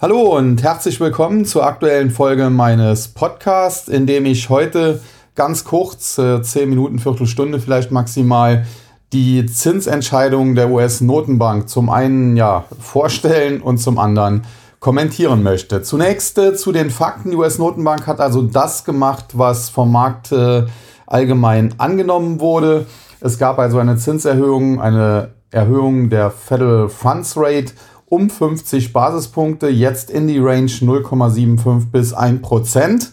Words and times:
Hallo 0.00 0.36
und 0.36 0.62
herzlich 0.62 1.00
willkommen 1.00 1.44
zur 1.44 1.66
aktuellen 1.66 2.12
Folge 2.12 2.50
meines 2.50 3.08
Podcasts, 3.08 3.88
in 3.88 4.06
dem 4.06 4.26
ich 4.26 4.48
heute 4.48 5.00
ganz 5.34 5.64
kurz, 5.64 6.16
äh, 6.18 6.40
10 6.40 6.68
Minuten, 6.68 7.00
Viertelstunde 7.00 7.58
vielleicht 7.58 7.90
maximal, 7.90 8.64
die 9.12 9.44
Zinsentscheidung 9.46 10.54
der 10.54 10.70
US-Notenbank 10.70 11.68
zum 11.68 11.90
einen 11.90 12.36
ja 12.36 12.66
vorstellen 12.78 13.60
und 13.60 13.78
zum 13.78 13.98
anderen 13.98 14.44
kommentieren 14.78 15.42
möchte. 15.42 15.82
Zunächst 15.82 16.38
äh, 16.38 16.54
zu 16.54 16.70
den 16.70 16.90
Fakten. 16.90 17.32
Die 17.32 17.36
US-Notenbank 17.36 18.06
hat 18.06 18.20
also 18.20 18.42
das 18.42 18.84
gemacht, 18.84 19.24
was 19.32 19.68
vom 19.68 19.90
Markt 19.90 20.30
äh, 20.30 20.66
allgemein 21.08 21.74
angenommen 21.78 22.38
wurde. 22.38 22.86
Es 23.18 23.36
gab 23.36 23.58
also 23.58 23.80
eine 23.80 23.96
Zinserhöhung, 23.96 24.80
eine 24.80 25.30
Erhöhung 25.50 26.08
der 26.08 26.30
Federal 26.30 26.88
Funds 26.88 27.34
Rate 27.36 27.72
um 28.08 28.30
50 28.30 28.92
Basispunkte, 28.92 29.68
jetzt 29.68 30.10
in 30.10 30.28
die 30.28 30.38
Range 30.38 30.66
0,75 30.66 31.90
bis 31.90 32.12
1 32.12 32.42
Prozent. 32.42 33.10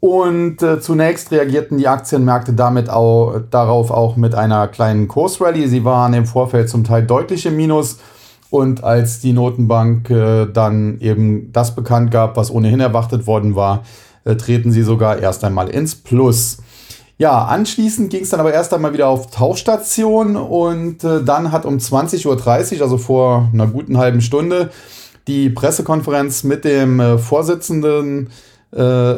Und 0.00 0.62
äh, 0.62 0.80
zunächst 0.80 1.30
reagierten 1.30 1.76
die 1.76 1.88
Aktienmärkte 1.88 2.54
damit 2.54 2.88
auch, 2.88 3.40
darauf 3.50 3.90
auch 3.90 4.16
mit 4.16 4.34
einer 4.34 4.66
kleinen 4.68 5.08
Kursrallye. 5.08 5.66
Sie 5.66 5.84
waren 5.84 6.14
im 6.14 6.24
Vorfeld 6.24 6.70
zum 6.70 6.84
Teil 6.84 7.04
deutlich 7.04 7.44
im 7.44 7.56
Minus. 7.56 7.98
Und 8.48 8.82
als 8.82 9.20
die 9.20 9.32
Notenbank 9.32 10.10
äh, 10.10 10.46
dann 10.46 10.98
eben 11.00 11.52
das 11.52 11.74
bekannt 11.74 12.10
gab, 12.10 12.36
was 12.36 12.50
ohnehin 12.50 12.80
erwartet 12.80 13.26
worden 13.26 13.54
war, 13.54 13.84
äh, 14.24 14.36
treten 14.36 14.72
sie 14.72 14.82
sogar 14.82 15.18
erst 15.18 15.44
einmal 15.44 15.68
ins 15.68 15.94
Plus. 15.94 16.58
Ja, 17.20 17.44
anschließend 17.44 18.08
ging 18.08 18.22
es 18.22 18.30
dann 18.30 18.40
aber 18.40 18.54
erst 18.54 18.72
einmal 18.72 18.94
wieder 18.94 19.08
auf 19.08 19.30
Tauchstation 19.30 20.36
und 20.36 21.04
äh, 21.04 21.22
dann 21.22 21.52
hat 21.52 21.66
um 21.66 21.76
20.30 21.76 22.76
Uhr, 22.76 22.82
also 22.82 22.96
vor 22.96 23.50
einer 23.52 23.66
guten 23.66 23.98
halben 23.98 24.22
Stunde, 24.22 24.70
die 25.28 25.50
Pressekonferenz 25.50 26.44
mit 26.44 26.64
dem 26.64 26.98
äh, 26.98 27.18
Vorsitzenden 27.18 28.30
äh, 28.72 29.16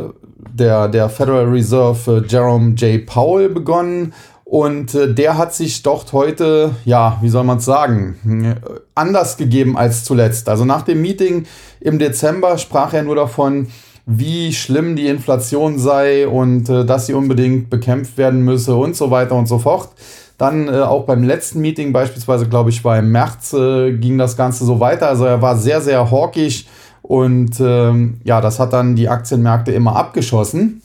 der, 0.53 0.89
der 0.89 1.09
Federal 1.11 1.45
Reserve, 1.45 2.25
äh, 2.25 2.27
Jerome 2.27 2.71
J. 2.75 3.07
Powell, 3.07 3.49
begonnen. 3.49 4.15
Und 4.45 4.97
äh, 4.97 5.15
der 5.15 5.39
hat 5.39 5.55
sich 5.55 5.85
dort 5.85 6.13
heute, 6.13 6.75
ja, 6.85 7.19
wie 7.23 7.29
soll 7.29 7.45
man 7.45 7.59
es 7.59 7.67
sagen, 7.67 8.57
äh, 8.67 8.81
anders 8.97 9.37
gegeben 9.37 9.79
als 9.79 10.03
zuletzt. 10.03 10.49
Also 10.49 10.65
nach 10.65 10.83
dem 10.83 11.03
Meeting 11.03 11.47
im 11.79 12.01
Dezember 12.01 12.59
sprach 12.59 12.95
er 12.95 13.05
nur 13.05 13.15
davon, 13.15 13.69
wie 14.07 14.53
schlimm 14.53 14.97
die 14.97 15.07
Inflation 15.07 15.79
sei 15.79 16.27
und 16.27 16.69
äh, 16.69 16.85
dass 16.85 17.07
sie 17.07 17.15
unbedingt 17.15 17.71
bekämpft 17.71 18.19
werden 18.19 18.43
müsse 18.43 18.75
und 18.75 18.97
so 18.97 19.11
weiter 19.11 19.35
und 19.37 19.47
so 19.47 19.59
fort. 19.59 19.91
Dann 20.39 20.69
äh, 20.69 20.81
auch 20.81 21.05
beim 21.05 21.23
letzten 21.23 21.61
Meeting, 21.61 21.93
beispielsweise, 21.93 22.49
glaube 22.49 22.71
ich, 22.71 22.85
war 22.85 22.99
im 22.99 23.13
März, 23.13 23.53
äh, 23.53 23.93
ging 23.93 24.19
das 24.19 24.37
Ganze 24.37 24.65
so 24.65 24.81
weiter. 24.81 25.09
Also 25.09 25.25
er 25.25 25.41
war 25.41 25.57
sehr, 25.57 25.81
sehr 25.81 26.11
hawkisch 26.11 26.67
und 27.03 27.61
ähm, 27.61 28.21
ja, 28.25 28.41
das 28.41 28.59
hat 28.59 28.73
dann 28.73 28.97
die 28.97 29.09
Aktienmärkte 29.09 29.73
immer 29.73 29.95
abgeschossen. 29.95 30.83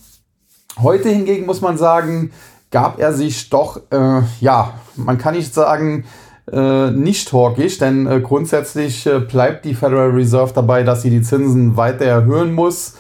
Heute 0.79 1.09
hingegen 1.09 1.47
muss 1.47 1.61
man 1.61 1.77
sagen, 1.77 2.31
gab 2.69 2.99
er 2.99 3.13
sich 3.13 3.49
doch, 3.49 3.81
äh, 3.89 4.21
ja, 4.41 4.73
man 4.95 5.17
kann 5.17 5.35
nicht 5.35 5.55
sagen, 5.55 6.05
äh, 6.51 6.91
nicht 6.91 7.33
hawkisch, 7.33 7.79
denn 7.79 8.05
äh, 8.05 8.21
grundsätzlich 8.21 9.07
äh, 9.07 9.19
bleibt 9.19 9.65
die 9.65 9.73
Federal 9.73 10.11
Reserve 10.11 10.53
dabei, 10.53 10.83
dass 10.83 11.01
sie 11.01 11.09
die 11.09 11.23
Zinsen 11.23 11.77
weiter 11.77 12.05
erhöhen 12.05 12.53
muss 12.53 12.93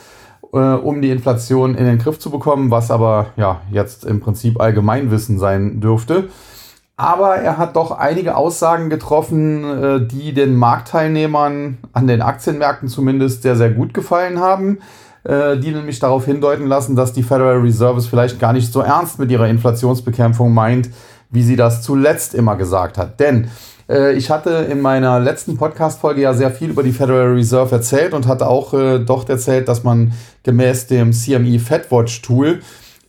äh, 0.53 0.57
um 0.57 1.01
die 1.01 1.09
Inflation 1.09 1.75
in 1.75 1.85
den 1.85 1.97
Griff 1.97 2.19
zu 2.19 2.29
bekommen, 2.29 2.71
was 2.71 2.91
aber 2.91 3.27
ja 3.35 3.61
jetzt 3.71 4.05
im 4.05 4.19
Prinzip 4.19 4.59
Allgemeinwissen 4.59 5.39
sein 5.39 5.79
dürfte. 5.79 6.29
Aber 6.99 7.35
er 7.35 7.59
hat 7.59 7.75
doch 7.75 7.91
einige 7.91 8.35
Aussagen 8.35 8.89
getroffen, 8.89 9.63
äh, 9.63 10.07
die 10.07 10.33
den 10.33 10.55
Marktteilnehmern 10.55 11.77
an 11.93 12.07
den 12.07 12.23
Aktienmärkten 12.23 12.89
zumindest 12.89 13.43
sehr, 13.43 13.55
sehr 13.55 13.69
gut 13.69 13.93
gefallen 13.93 14.39
haben, 14.39 14.79
äh, 15.23 15.57
die 15.57 15.71
nämlich 15.71 15.99
darauf 15.99 16.25
hindeuten 16.25 16.65
lassen, 16.65 16.95
dass 16.95 17.13
die 17.13 17.21
Federal 17.21 17.59
Reserve 17.59 17.99
es 17.99 18.07
vielleicht 18.07 18.39
gar 18.39 18.51
nicht 18.51 18.73
so 18.73 18.81
ernst 18.81 19.19
mit 19.19 19.29
ihrer 19.29 19.47
Inflationsbekämpfung 19.47 20.51
meint, 20.51 20.89
wie 21.29 21.43
sie 21.43 21.55
das 21.55 21.83
zuletzt 21.83 22.33
immer 22.33 22.55
gesagt 22.55 22.97
hat. 22.97 23.19
Denn 23.19 23.51
ich 23.89 24.29
hatte 24.29 24.49
in 24.69 24.81
meiner 24.81 25.19
letzten 25.19 25.55
Podcast-Folge 25.55 26.21
ja 26.21 26.33
sehr 26.33 26.51
viel 26.51 26.71
über 26.71 26.83
die 26.83 26.91
Federal 26.91 27.33
Reserve 27.33 27.73
erzählt 27.73 28.13
und 28.13 28.27
hatte 28.27 28.47
auch 28.47 28.73
äh, 28.73 28.99
dort 28.99 29.29
erzählt, 29.29 29.67
dass 29.69 29.83
man 29.83 30.13
gemäß 30.43 30.87
dem 30.87 31.13
CME 31.13 31.59
FedWatch 31.59 32.21
Tool 32.21 32.59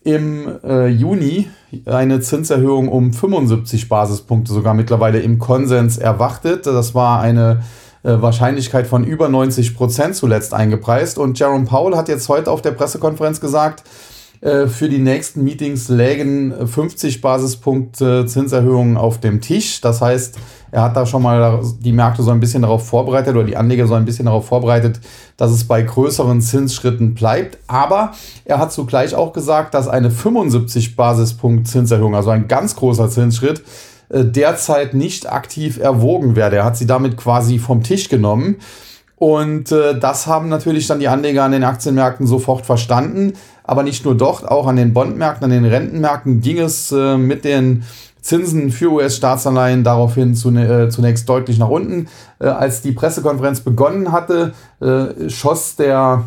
im 0.04 0.48
äh, 0.62 0.86
Juni 0.86 1.50
eine 1.84 2.20
Zinserhöhung 2.20 2.88
um 2.88 3.12
75 3.12 3.88
Basispunkte 3.88 4.52
sogar 4.52 4.74
mittlerweile 4.74 5.18
im 5.20 5.38
Konsens 5.38 5.98
erwartet. 5.98 6.66
Das 6.66 6.94
war 6.94 7.20
eine 7.20 7.62
äh, 8.04 8.22
Wahrscheinlichkeit 8.22 8.86
von 8.86 9.04
über 9.04 9.28
90 9.28 9.76
Prozent 9.76 10.14
zuletzt 10.14 10.54
eingepreist. 10.54 11.18
Und 11.18 11.38
Jerome 11.38 11.66
Powell 11.66 11.96
hat 11.96 12.08
jetzt 12.08 12.28
heute 12.28 12.50
auf 12.50 12.62
der 12.62 12.70
Pressekonferenz 12.70 13.40
gesagt, 13.40 13.80
äh, 13.80 14.17
für 14.40 14.88
die 14.88 14.98
nächsten 14.98 15.42
Meetings 15.42 15.88
lägen 15.88 16.54
50 16.66 17.20
Basispunkte 17.20 18.26
Zinserhöhungen 18.26 18.96
auf 18.96 19.18
dem 19.18 19.40
Tisch. 19.40 19.80
Das 19.80 20.00
heißt, 20.00 20.38
er 20.70 20.82
hat 20.82 20.96
da 20.96 21.06
schon 21.06 21.22
mal 21.22 21.62
die 21.80 21.92
Märkte 21.92 22.22
so 22.22 22.30
ein 22.30 22.40
bisschen 22.40 22.62
darauf 22.62 22.86
vorbereitet 22.86 23.34
oder 23.34 23.44
die 23.44 23.56
Anleger 23.56 23.86
so 23.86 23.94
ein 23.94 24.04
bisschen 24.04 24.26
darauf 24.26 24.46
vorbereitet, 24.46 25.00
dass 25.36 25.50
es 25.50 25.64
bei 25.64 25.82
größeren 25.82 26.40
Zinsschritten 26.40 27.14
bleibt. 27.14 27.58
Aber 27.66 28.12
er 28.44 28.58
hat 28.58 28.72
zugleich 28.72 29.14
auch 29.14 29.32
gesagt, 29.32 29.74
dass 29.74 29.88
eine 29.88 30.10
75 30.10 30.94
Basispunkt 30.96 31.68
Zinserhöhung, 31.68 32.14
also 32.14 32.30
ein 32.30 32.48
ganz 32.48 32.76
großer 32.76 33.08
Zinsschritt, 33.08 33.62
äh, 34.10 34.24
derzeit 34.24 34.94
nicht 34.94 35.30
aktiv 35.30 35.78
erwogen 35.78 36.36
werde. 36.36 36.56
Er 36.56 36.64
hat 36.64 36.76
sie 36.76 36.86
damit 36.86 37.16
quasi 37.16 37.58
vom 37.58 37.82
Tisch 37.82 38.08
genommen. 38.08 38.56
Und 39.18 39.72
äh, 39.72 39.98
das 39.98 40.26
haben 40.26 40.48
natürlich 40.48 40.86
dann 40.86 41.00
die 41.00 41.08
Anleger 41.08 41.42
an 41.42 41.52
den 41.52 41.64
Aktienmärkten 41.64 42.26
sofort 42.26 42.64
verstanden. 42.64 43.32
Aber 43.64 43.82
nicht 43.82 44.04
nur 44.04 44.16
dort, 44.16 44.46
auch 44.48 44.66
an 44.66 44.76
den 44.76 44.92
Bondmärkten, 44.92 45.44
an 45.44 45.50
den 45.50 45.64
Rentenmärkten 45.64 46.40
ging 46.40 46.58
es 46.58 46.92
äh, 46.92 47.18
mit 47.18 47.44
den 47.44 47.82
Zinsen 48.20 48.70
für 48.70 48.92
US-Staatsanleihen 48.92 49.84
daraufhin 49.84 50.32
äh, 50.32 50.88
zunächst 50.88 51.28
deutlich 51.28 51.58
nach 51.58 51.68
unten. 51.68 52.08
Äh, 52.38 52.46
als 52.46 52.80
die 52.82 52.92
Pressekonferenz 52.92 53.60
begonnen 53.60 54.12
hatte, 54.12 54.54
äh, 54.80 55.28
schoss 55.28 55.76
der 55.76 56.24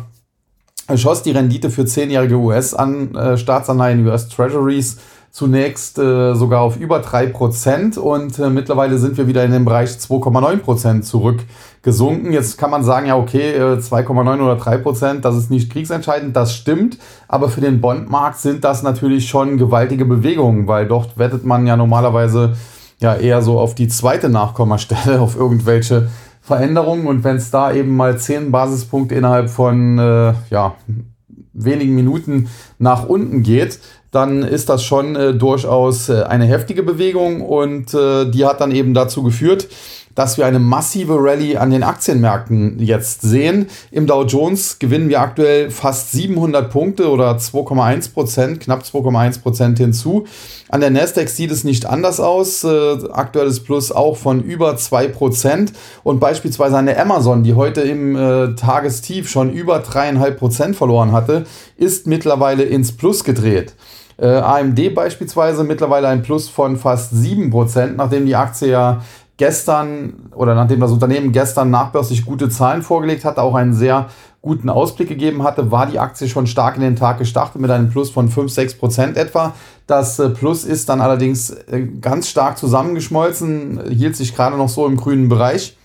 schoss 0.96 1.22
die 1.22 1.30
Rendite 1.30 1.70
für 1.70 1.86
zehnjährige 1.86 2.36
US-Staatsanleihen, 2.36 4.06
US 4.06 4.28
Treasuries 4.28 4.98
zunächst 5.32 5.98
äh, 5.98 6.34
sogar 6.34 6.60
auf 6.60 6.76
über 6.76 7.00
3% 7.00 7.98
und 7.98 8.38
äh, 8.38 8.50
mittlerweile 8.50 8.98
sind 8.98 9.16
wir 9.16 9.26
wieder 9.26 9.42
in 9.42 9.50
den 9.50 9.64
Bereich 9.64 9.88
2,9% 9.88 11.00
zurückgesunken. 11.00 12.34
Jetzt 12.34 12.58
kann 12.58 12.70
man 12.70 12.84
sagen, 12.84 13.06
ja 13.06 13.16
okay, 13.16 13.52
äh, 13.54 13.78
2,9 13.78 14.42
oder 14.42 14.62
3%, 14.62 15.20
das 15.20 15.36
ist 15.36 15.50
nicht 15.50 15.72
kriegsentscheidend, 15.72 16.36
das 16.36 16.54
stimmt, 16.54 16.98
aber 17.28 17.48
für 17.48 17.62
den 17.62 17.80
Bondmarkt 17.80 18.40
sind 18.40 18.62
das 18.62 18.82
natürlich 18.82 19.26
schon 19.26 19.56
gewaltige 19.56 20.04
Bewegungen, 20.04 20.68
weil 20.68 20.86
dort 20.86 21.16
wettet 21.16 21.46
man 21.46 21.66
ja 21.66 21.78
normalerweise 21.78 22.52
ja 23.00 23.14
eher 23.14 23.40
so 23.40 23.58
auf 23.58 23.74
die 23.74 23.88
zweite 23.88 24.28
Nachkommastelle, 24.28 25.18
auf 25.22 25.34
irgendwelche 25.34 26.10
Veränderungen 26.42 27.06
und 27.06 27.24
wenn 27.24 27.36
es 27.36 27.50
da 27.50 27.72
eben 27.72 27.96
mal 27.96 28.18
10 28.18 28.50
Basispunkte 28.50 29.14
innerhalb 29.14 29.48
von 29.48 29.98
äh, 29.98 30.34
ja, 30.50 30.74
wenigen 31.54 31.94
Minuten 31.94 32.48
nach 32.78 33.08
unten 33.08 33.42
geht, 33.42 33.78
dann 34.12 34.42
ist 34.42 34.68
das 34.68 34.84
schon 34.84 35.16
äh, 35.16 35.34
durchaus 35.34 36.08
äh, 36.08 36.22
eine 36.22 36.44
heftige 36.44 36.82
Bewegung 36.82 37.40
und 37.40 37.92
äh, 37.94 38.30
die 38.30 38.44
hat 38.44 38.60
dann 38.60 38.70
eben 38.70 38.94
dazu 38.94 39.22
geführt, 39.22 39.68
dass 40.14 40.36
wir 40.36 40.46
eine 40.46 40.58
massive 40.58 41.16
Rallye 41.18 41.56
an 41.56 41.70
den 41.70 41.82
Aktienmärkten 41.82 42.78
jetzt 42.78 43.22
sehen. 43.22 43.68
Im 43.90 44.06
Dow 44.06 44.24
Jones 44.24 44.78
gewinnen 44.78 45.08
wir 45.08 45.20
aktuell 45.20 45.70
fast 45.70 46.12
700 46.12 46.70
Punkte 46.70 47.10
oder 47.10 47.36
2,1 47.36 48.12
Prozent, 48.12 48.60
knapp 48.60 48.82
2,1 48.82 49.40
Prozent 49.40 49.78
hinzu. 49.78 50.26
An 50.68 50.82
der 50.82 50.90
Nasdaq 50.90 51.30
sieht 51.30 51.50
es 51.50 51.64
nicht 51.64 51.86
anders 51.86 52.20
aus. 52.20 52.64
Äh, 52.64 52.98
aktuelles 53.12 53.60
Plus 53.60 53.92
auch 53.92 54.16
von 54.16 54.42
über 54.42 54.76
2 54.76 55.08
Prozent. 55.08 55.72
Und 56.02 56.20
beispielsweise 56.20 56.76
an 56.76 56.86
der 56.86 57.00
Amazon, 57.00 57.42
die 57.42 57.54
heute 57.54 57.80
im 57.80 58.14
äh, 58.14 58.54
Tagestief 58.54 59.30
schon 59.30 59.50
über 59.50 59.78
3,5 59.78 60.30
Prozent 60.32 60.76
verloren 60.76 61.12
hatte, 61.12 61.44
ist 61.76 62.06
mittlerweile 62.06 62.64
ins 62.64 62.92
Plus 62.92 63.24
gedreht. 63.24 63.74
Äh, 64.22 64.36
AMD 64.36 64.94
beispielsweise 64.94 65.64
mittlerweile 65.64 66.06
ein 66.06 66.22
Plus 66.22 66.48
von 66.48 66.76
fast 66.76 67.12
7%, 67.12 67.96
nachdem 67.96 68.24
die 68.24 68.36
Aktie 68.36 68.68
ja 68.68 69.02
gestern 69.36 70.30
oder 70.32 70.54
nachdem 70.54 70.78
das 70.78 70.92
Unternehmen 70.92 71.32
gestern 71.32 71.70
nachbörslich 71.70 72.24
gute 72.24 72.48
Zahlen 72.48 72.82
vorgelegt 72.82 73.24
hatte, 73.24 73.42
auch 73.42 73.56
einen 73.56 73.74
sehr 73.74 74.10
guten 74.40 74.68
Ausblick 74.68 75.08
gegeben 75.08 75.42
hatte, 75.42 75.72
war 75.72 75.86
die 75.86 75.98
Aktie 75.98 76.28
schon 76.28 76.46
stark 76.46 76.76
in 76.76 76.82
den 76.82 76.94
Tag 76.94 77.18
gestartet 77.18 77.60
mit 77.60 77.72
einem 77.72 77.90
Plus 77.90 78.10
von 78.10 78.28
5, 78.28 78.52
6 78.52 78.74
Prozent 78.74 79.16
etwa. 79.16 79.54
Das 79.88 80.20
äh, 80.20 80.28
Plus 80.28 80.62
ist 80.62 80.88
dann 80.88 81.00
allerdings 81.00 81.50
äh, 81.50 81.88
ganz 82.00 82.28
stark 82.28 82.58
zusammengeschmolzen, 82.58 83.80
hielt 83.90 84.14
sich 84.14 84.36
gerade 84.36 84.56
noch 84.56 84.68
so 84.68 84.86
im 84.86 84.98
grünen 84.98 85.28
Bereich. 85.28 85.76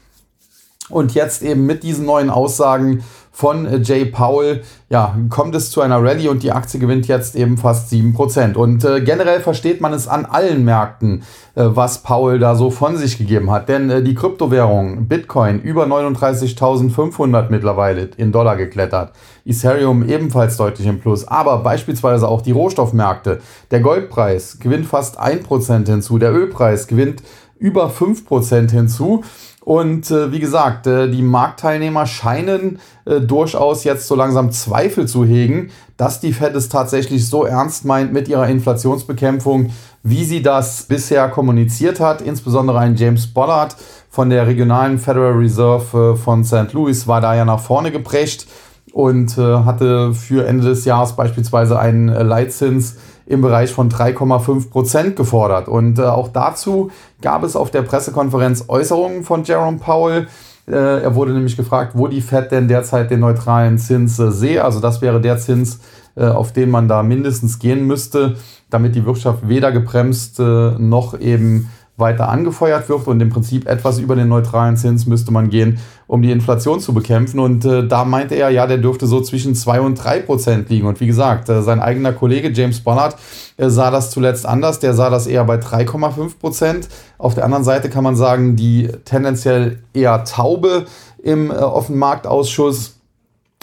Und 0.89 1.16
jetzt 1.16 1.42
eben 1.42 1.66
mit 1.66 1.81
diesen 1.81 2.06
neuen 2.06 2.30
Aussagen 2.30 3.04
von 3.38 3.68
äh, 3.68 3.78
Jay 3.84 4.04
Powell, 4.04 4.63
ja, 4.89 5.16
kommt 5.30 5.54
es 5.54 5.69
zu 5.69 5.81
einer 5.81 6.04
Rallye 6.04 6.30
und 6.30 6.42
die 6.42 6.51
Aktie 6.51 6.80
gewinnt 6.80 7.07
jetzt 7.07 7.36
eben 7.36 7.56
fast 7.56 7.94
7%. 7.94 8.56
Und 8.56 8.84
äh, 8.84 9.01
generell 9.01 9.42
versteht 9.42 9.80
man 9.80 9.94
es 9.94 10.07
an 10.07 10.25
allen 10.25 10.66
Märkten, 10.66 11.22
äh, 11.54 11.66
was 11.66 12.01
Powell 12.01 12.39
da 12.39 12.56
so 12.56 12.72
von 12.72 12.98
sich 12.98 13.19
gegeben 13.19 13.51
hat. 13.51 13.69
Denn 13.69 13.92
äh, 13.92 14.01
die 14.01 14.16
Kryptowährung 14.16 15.07
Bitcoin 15.07 15.62
über 15.62 15.86
39.500 15.86 17.51
mittlerweile 17.51 18.10
in 18.18 18.31
Dollar 18.31 18.57
geklettert. 18.57 19.12
Ethereum 19.45 20.10
ebenfalls 20.10 20.57
deutlich 20.57 20.88
im 20.88 21.00
Plus. 21.00 21.28
Aber 21.28 21.60
beispielsweise 21.60 22.28
auch 22.28 22.42
die 22.42 22.54
Rohstoffmärkte. 22.54 23.39
Der 23.69 23.81
Goldpreis 23.81 24.57
gewinnt 24.57 24.88
fast 24.88 25.22
1% 25.22 25.86
hinzu. 25.86 26.18
Der 26.18 26.34
Ölpreis 26.34 26.88
gewinnt 26.88 27.22
über 27.60 27.92
5% 27.92 28.72
hinzu. 28.72 29.24
Und 29.67 30.11
äh, 30.11 30.31
wie 30.31 30.39
gesagt, 30.39 30.87
äh, 30.87 31.09
die 31.09 31.21
Marktteilnehmer 31.21 32.05
scheinen 32.05 32.79
äh, 33.03 33.19
durchaus 33.19 33.83
jetzt 33.83 34.07
so 34.07 34.15
langsam 34.15 34.49
Zweifel 34.53 35.09
zu 35.09 35.25
hegen, 35.25 35.71
dass 35.97 36.21
die 36.21 36.31
Fed 36.31 36.55
es 36.55 36.69
tatsächlich 36.69 37.27
so 37.27 37.43
ernst 37.43 37.83
meint 37.83 38.13
mit 38.13 38.29
ihrer 38.29 38.47
Inflationsbekämpfung, 38.47 39.71
wie 40.03 40.23
sie 40.23 40.41
das 40.41 40.83
bisher 40.83 41.27
kommuniziert 41.27 41.99
hat. 41.99 42.21
Insbesondere 42.21 42.79
ein 42.79 42.95
James 42.95 43.27
Bollard 43.27 43.75
von 44.09 44.29
der 44.29 44.47
regionalen 44.47 44.99
Federal 44.99 45.33
Reserve 45.33 46.13
äh, 46.13 46.15
von 46.15 46.45
St. 46.45 46.71
Louis 46.71 47.05
war 47.05 47.19
da 47.19 47.35
ja 47.35 47.43
nach 47.43 47.59
vorne 47.59 47.91
geprescht 47.91 48.47
und 48.93 49.37
äh, 49.37 49.41
hatte 49.41 50.13
für 50.13 50.47
Ende 50.47 50.63
des 50.63 50.85
Jahres 50.85 51.17
beispielsweise 51.17 51.77
einen 51.77 52.07
äh, 52.07 52.23
Leitzins 52.23 52.95
im 53.27 53.41
Bereich 53.41 53.71
von 53.71 53.89
3,5 53.89 54.69
Prozent 54.69 55.15
gefordert. 55.15 55.68
Und 55.68 56.00
äh, 56.00 56.03
auch 56.03 56.29
dazu 56.29 56.89
gab 57.21 57.44
es 57.44 57.56
auf 57.56 57.69
der 57.69 57.81
Pressekonferenz 57.81 58.65
Äußerungen 58.68 59.24
von 59.24 59.44
Jerome 59.44 59.77
Powell. 59.77 60.27
Äh, 60.68 61.03
er 61.03 61.13
wurde 61.13 61.33
nämlich 61.33 61.57
gefragt, 61.57 61.94
wo 61.95 62.07
die 62.07 62.21
Fed 62.21 62.51
denn 62.51 62.68
derzeit 62.68 63.12
den 63.12 63.19
neutralen 63.19 63.77
Zins 63.77 64.18
äh, 64.18 64.31
sehe. 64.31 64.63
Also 64.63 64.79
das 64.79 65.01
wäre 65.01 65.19
der 65.19 65.38
Zins, 65.38 65.79
äh, 66.15 66.25
auf 66.25 66.53
den 66.53 66.71
man 66.71 66.88
da 66.88 67.03
mindestens 67.03 67.59
gehen 67.59 67.85
müsste, 67.85 68.38
damit 68.69 68.95
die 68.95 69.06
Wirtschaft 69.06 69.47
weder 69.47 69.74
gebremst 69.74 70.39
äh, 70.39 70.71
noch 70.77 71.19
eben 71.19 71.69
weiter 71.97 72.29
angefeuert 72.29 72.88
wird 72.89 73.07
und 73.07 73.19
im 73.19 73.29
Prinzip 73.29 73.67
etwas 73.67 73.97
über 73.97 74.15
den 74.15 74.27
neutralen 74.27 74.77
Zins 74.77 75.07
müsste 75.07 75.31
man 75.31 75.49
gehen, 75.49 75.79
um 76.05 76.21
die 76.21 76.31
Inflation 76.31 76.79
zu 76.79 76.94
bekämpfen. 76.94 77.39
Und 77.39 77.65
äh, 77.65 77.88
da 77.88 78.05
meinte 78.05 78.35
er, 78.35 78.49
ja, 78.49 78.67
der 78.67 78.77
dürfte 78.77 79.07
so 79.07 79.19
zwischen 79.19 79.55
2 79.55 79.81
und 79.81 79.95
3 79.95 80.19
Prozent 80.21 80.69
liegen. 80.69 80.85
Und 80.85 80.99
wie 80.99 81.07
gesagt, 81.07 81.49
äh, 81.49 81.63
sein 81.63 81.79
eigener 81.79 82.13
Kollege 82.13 82.51
James 82.51 82.81
Bonnet 82.81 83.15
äh, 83.57 83.69
sah 83.69 83.89
das 83.89 84.11
zuletzt 84.11 84.45
anders. 84.45 84.79
Der 84.79 84.94
sah 84.94 85.09
das 85.09 85.25
eher 85.25 85.44
bei 85.45 85.55
3,5 85.55 86.39
Prozent. 86.39 86.88
Auf 87.17 87.33
der 87.33 87.45
anderen 87.45 87.63
Seite 87.63 87.89
kann 87.89 88.03
man 88.03 88.15
sagen, 88.15 88.55
die 88.55 88.89
tendenziell 89.03 89.79
eher 89.93 90.23
taube 90.23 90.85
im 91.23 91.50
äh, 91.50 91.55
Offenmarktausschuss 91.55 92.93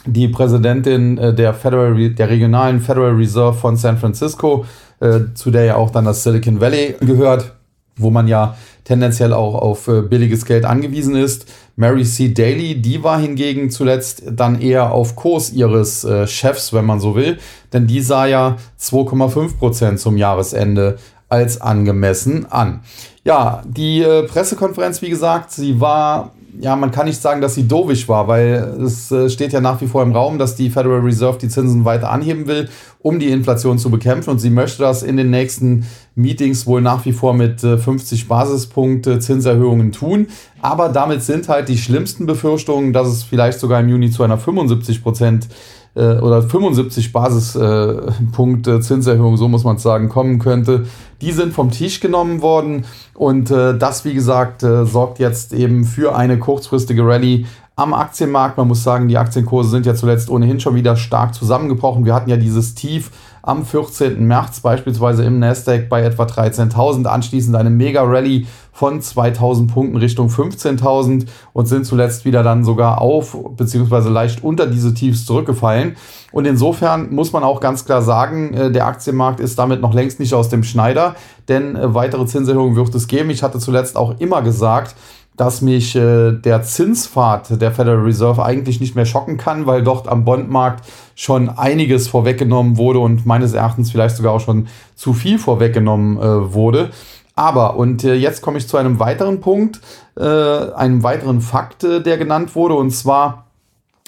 die 0.07 0.29
Präsidentin 0.29 1.19
äh, 1.19 1.35
der, 1.35 1.55
Federal, 1.55 2.11
der 2.11 2.29
regionalen 2.29 2.81
Federal 2.81 3.13
Reserve 3.13 3.57
von 3.57 3.77
San 3.77 3.97
Francisco, 3.97 4.65
äh, 5.01 5.21
zu 5.35 5.53
der 5.53 5.65
ja 5.65 5.77
auch 5.77 5.91
dann 5.91 6.05
das 6.05 6.25
Silicon 6.25 6.61
Valley 6.61 6.97
gehört, 7.01 7.53
wo 7.97 8.11
man 8.11 8.29
ja 8.29 8.57
tendenziell 8.85 9.33
auch 9.33 9.55
auf 9.55 9.89
äh, 9.89 10.03
billiges 10.03 10.45
Geld 10.45 10.65
angewiesen 10.65 11.17
ist. 11.17 11.47
Mary 11.77 12.05
C. 12.05 12.33
Daly, 12.33 12.81
die 12.81 13.03
war 13.03 13.19
hingegen 13.19 13.71
zuletzt 13.71 14.23
dann 14.31 14.61
eher 14.61 14.93
auf 14.93 15.17
Kurs 15.17 15.53
ihres 15.53 16.05
äh, 16.05 16.27
Chefs, 16.27 16.73
wenn 16.73 16.85
man 16.85 17.01
so 17.01 17.17
will, 17.17 17.39
denn 17.73 17.87
die 17.87 18.01
sah 18.01 18.27
ja 18.27 18.57
2,5 18.81 19.59
Prozent 19.59 20.01
zum 20.01 20.17
Jahresende 20.17 20.99
als 21.29 21.61
angemessen 21.61 22.47
an. 22.51 22.81
Ja, 23.25 23.63
die 23.67 24.03
äh, 24.03 24.25
Pressekonferenz, 24.25 25.03
wie 25.03 25.11
gesagt, 25.11 25.51
sie 25.51 25.81
war 25.81 26.33
ja, 26.61 26.77
man 26.77 26.91
kann 26.91 27.07
nicht 27.07 27.21
sagen, 27.21 27.41
dass 27.41 27.55
sie 27.55 27.67
dovisch 27.67 28.09
war, 28.09 28.29
weil 28.29 28.77
es 28.85 29.11
äh, 29.11 29.29
steht 29.29 29.53
ja 29.53 29.61
nach 29.61 29.81
wie 29.81 29.87
vor 29.87 30.03
im 30.03 30.13
Raum, 30.13 30.39
dass 30.39 30.55
die 30.55 30.71
Federal 30.71 31.01
Reserve 31.01 31.39
die 31.39 31.49
Zinsen 31.49 31.85
weiter 31.85 32.11
anheben 32.11 32.47
will, 32.47 32.69
um 33.01 33.19
die 33.19 33.31
Inflation 33.31 33.79
zu 33.79 33.91
bekämpfen. 33.91 34.31
Und 34.31 34.39
sie 34.39 34.51
möchte 34.51 34.83
das 34.83 35.03
in 35.03 35.17
den 35.17 35.31
nächsten 35.31 35.87
Meetings 36.15 36.67
wohl 36.67 36.81
nach 36.81 37.05
wie 37.05 37.13
vor 37.13 37.35
mit 37.35 37.61
50 37.61 38.23
äh, 38.23 38.25
Basispunkte 38.27 39.19
Zinserhöhungen 39.19 39.93
tun. 39.93 40.29
Aber 40.63 40.89
damit 40.89 41.23
sind 41.23 41.49
halt 41.49 41.69
die 41.69 41.79
schlimmsten 41.79 42.27
Befürchtungen, 42.27 42.93
dass 42.93 43.09
es 43.09 43.23
vielleicht 43.25 43.59
sogar 43.59 43.81
im 43.81 43.89
Juni 43.89 44.11
zu 44.11 44.23
einer 44.23 44.39
75 44.39 45.03
Prozent 45.03 45.49
äh, 45.95 46.19
oder 46.19 46.43
75 46.43 47.13
Basispunkte 47.13 48.81
Zinserhöhung, 48.81 49.37
so 49.37 49.49
muss 49.49 49.65
man 49.65 49.79
sagen, 49.79 50.09
kommen 50.09 50.39
könnte. 50.39 50.87
Die 51.21 51.33
sind 51.33 51.53
vom 51.53 51.71
Tisch 51.71 52.01
genommen 52.01 52.43
worden 52.43 52.85
und 53.15 53.51
äh, 53.51 53.77
das, 53.77 54.05
wie 54.05 54.15
gesagt, 54.15 54.63
äh, 54.63 54.85
sorgt 54.85 55.19
jetzt 55.19 55.53
eben 55.53 55.85
für 55.85 56.17
eine 56.17 56.39
kurzfristige 56.39 57.07
Rallye 57.07 57.47
am 57.77 57.93
Aktienmarkt. 57.93 58.57
Man 58.57 58.69
muss 58.69 58.85
sagen, 58.85 59.09
die 59.09 59.19
Aktienkurse 59.19 59.71
sind 59.71 59.87
ja 59.87 59.95
zuletzt 59.95 60.31
ohnehin 60.31 60.61
schon 60.61 60.75
wieder 60.75 60.97
stark 60.97 61.35
zusammengebrochen. 61.35 62.05
Wir 62.05 62.15
hatten 62.15 62.31
ja 62.31 62.37
dieses 62.37 62.75
Tief 62.75 63.11
am 63.43 63.67
14. 63.67 64.25
März 64.27 64.61
beispielsweise 64.61 65.25
im 65.25 65.39
Nasdaq 65.39 65.89
bei 65.91 66.03
etwa 66.03 66.25
13.000, 66.25 67.05
anschließend 67.05 67.55
eine 67.57 67.69
Mega-Rallye 67.69 68.47
von 68.73 69.01
2.000 69.01 69.69
Punkten 69.69 69.97
Richtung 69.99 70.29
15.000 70.29 71.27
und 71.53 71.67
sind 71.67 71.85
zuletzt 71.85 72.25
wieder 72.25 72.43
dann 72.43 72.65
sogar 72.65 73.01
auf 73.01 73.37
beziehungsweise 73.57 74.09
leicht 74.09 74.43
unter 74.43 74.67
diese 74.67 74.95
Tiefs 74.95 75.27
zurückgefallen. 75.27 75.97
Und 76.33 76.47
insofern 76.47 77.15
muss 77.15 77.33
man 77.33 77.45
auch 77.45 77.61
ganz 77.61 77.85
klar 77.85 78.03
sagen, 78.03 78.55
äh, 78.55 78.73
der 78.73 78.87
Aktienmarkt 78.87 79.41
ist 79.41 79.59
damit 79.59 79.81
noch 79.81 79.95
längst 79.95 80.21
nicht 80.21 80.33
aus 80.33 80.49
dem 80.49 80.65
Schneider, 80.65 81.15
denn 81.49 81.77
äh, 81.77 81.95
weitere 81.95 82.25
Zinserhöhungen 82.27 82.77
wird 82.77 82.95
es 82.95 83.07
geben. 83.07 83.31
Ich 83.31 83.43
hatte 83.43 83.59
zuletzt 83.59 83.97
auch 83.97 84.19
immer 84.21 84.43
gesagt, 84.43 84.97
dass 85.37 85.63
mich 85.63 85.97
äh, 85.97 86.33
der 86.33 86.63
Zinspfad 86.63 87.61
der 87.61 87.73
Federal 87.73 88.01
Reserve 88.01 88.45
eigentlich 88.45 88.81
nicht 88.81 88.95
mehr 88.95 89.07
schocken 89.07 89.37
kann, 89.37 89.67
weil 89.67 89.83
dort 89.83 90.09
am 90.09 90.25
Bondmarkt 90.25 90.85
schon 91.17 91.49
einiges 91.49 92.09
vorweggenommen 92.09 92.77
wurde 92.77 93.01
und 93.01 93.27
meines 93.27 93.53
Erachtens 93.53 93.91
vielleicht 93.91 94.17
sogar 94.17 94.33
auch 94.33 94.41
schon 94.41 94.69
zu 94.95 95.13
viel 95.13 95.39
vorweggenommen 95.39 96.19
äh, 96.19 96.55
wurde. 96.55 96.91
Aber, 97.37 97.77
und 97.77 98.05
äh, 98.05 98.15
jetzt 98.15 98.43
komme 98.43 98.59
ich 98.59 98.69
zu 98.69 98.77
einem 98.77 99.01
weiteren 99.01 99.41
Punkt, 99.41 99.81
äh, 100.17 100.25
einem 100.25 101.03
weiteren 101.03 101.41
Fakt, 101.41 101.83
äh, 101.83 102.01
der 102.01 102.17
genannt 102.17 102.55
wurde, 102.55 102.75
und 102.75 102.93
zwar 102.93 103.44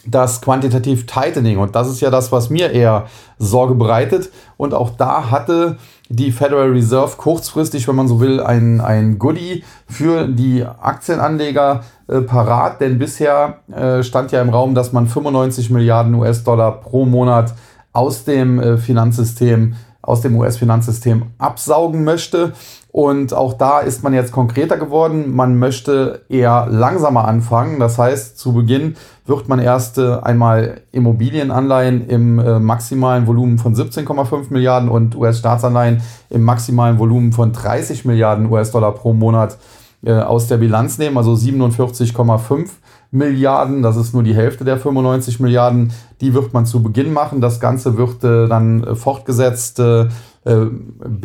das 0.06 0.40
Quantitative 0.40 1.06
Tightening. 1.06 1.58
Und 1.58 1.74
das 1.74 1.88
ist 1.88 2.00
ja 2.00 2.10
das, 2.10 2.32
was 2.32 2.50
mir 2.50 2.70
eher 2.70 3.06
Sorge 3.38 3.74
bereitet. 3.74 4.30
Und 4.56 4.74
auch 4.74 4.90
da 4.90 5.30
hatte 5.30 5.76
die 6.08 6.30
Federal 6.32 6.70
Reserve 6.70 7.16
kurzfristig, 7.16 7.88
wenn 7.88 7.96
man 7.96 8.08
so 8.08 8.20
will, 8.20 8.40
ein, 8.40 8.80
ein 8.80 9.18
Goodie 9.18 9.64
für 9.88 10.28
die 10.28 10.64
Aktienanleger 10.64 11.82
äh, 12.08 12.20
parat, 12.20 12.80
denn 12.80 12.98
bisher 12.98 13.58
äh, 13.72 14.02
stand 14.02 14.30
ja 14.32 14.40
im 14.40 14.50
Raum, 14.50 14.74
dass 14.74 14.92
man 14.92 15.08
95 15.08 15.70
Milliarden 15.70 16.14
US-Dollar 16.14 16.80
pro 16.80 17.04
Monat 17.04 17.54
aus 17.92 18.24
dem 18.24 18.60
äh, 18.60 18.76
Finanzsystem, 18.76 19.74
aus 20.06 20.20
dem 20.20 20.36
US-Finanzsystem 20.36 21.24
absaugen 21.38 22.04
möchte. 22.04 22.52
Und 22.90 23.34
auch 23.34 23.52
da 23.52 23.80
ist 23.80 24.02
man 24.02 24.14
jetzt 24.14 24.32
konkreter 24.32 24.78
geworden. 24.78 25.34
Man 25.34 25.58
möchte 25.58 26.22
eher 26.30 26.66
langsamer 26.70 27.28
anfangen. 27.28 27.78
Das 27.78 27.98
heißt, 27.98 28.38
zu 28.38 28.54
Beginn 28.54 28.96
wird 29.26 29.48
man 29.48 29.58
erst 29.58 29.98
äh, 29.98 30.14
einmal 30.22 30.80
Immobilienanleihen 30.92 32.08
im 32.08 32.38
äh, 32.38 32.58
maximalen 32.58 33.26
Volumen 33.26 33.58
von 33.58 33.74
17,5 33.74 34.46
Milliarden 34.50 34.88
und 34.88 35.14
US-Staatsanleihen 35.14 36.00
im 36.30 36.42
maximalen 36.42 36.98
Volumen 36.98 37.32
von 37.32 37.52
30 37.52 38.06
Milliarden 38.06 38.50
US-Dollar 38.50 38.92
pro 38.92 39.12
Monat 39.12 39.58
äh, 40.04 40.12
aus 40.12 40.46
der 40.46 40.56
Bilanz 40.56 40.98
nehmen, 40.98 41.18
also 41.18 41.32
47,5 41.34 42.68
Milliarden. 43.16 43.82
Das 43.82 43.96
ist 43.96 44.14
nur 44.14 44.22
die 44.22 44.34
Hälfte 44.34 44.64
der 44.64 44.78
95 44.78 45.40
Milliarden. 45.40 45.92
Die 46.20 46.34
wird 46.34 46.52
man 46.52 46.66
zu 46.66 46.82
Beginn 46.82 47.12
machen. 47.12 47.40
Das 47.40 47.60
Ganze 47.60 47.96
wird 47.96 48.22
dann 48.22 48.96
fortgesetzt 48.96 49.80
äh, 50.46 50.66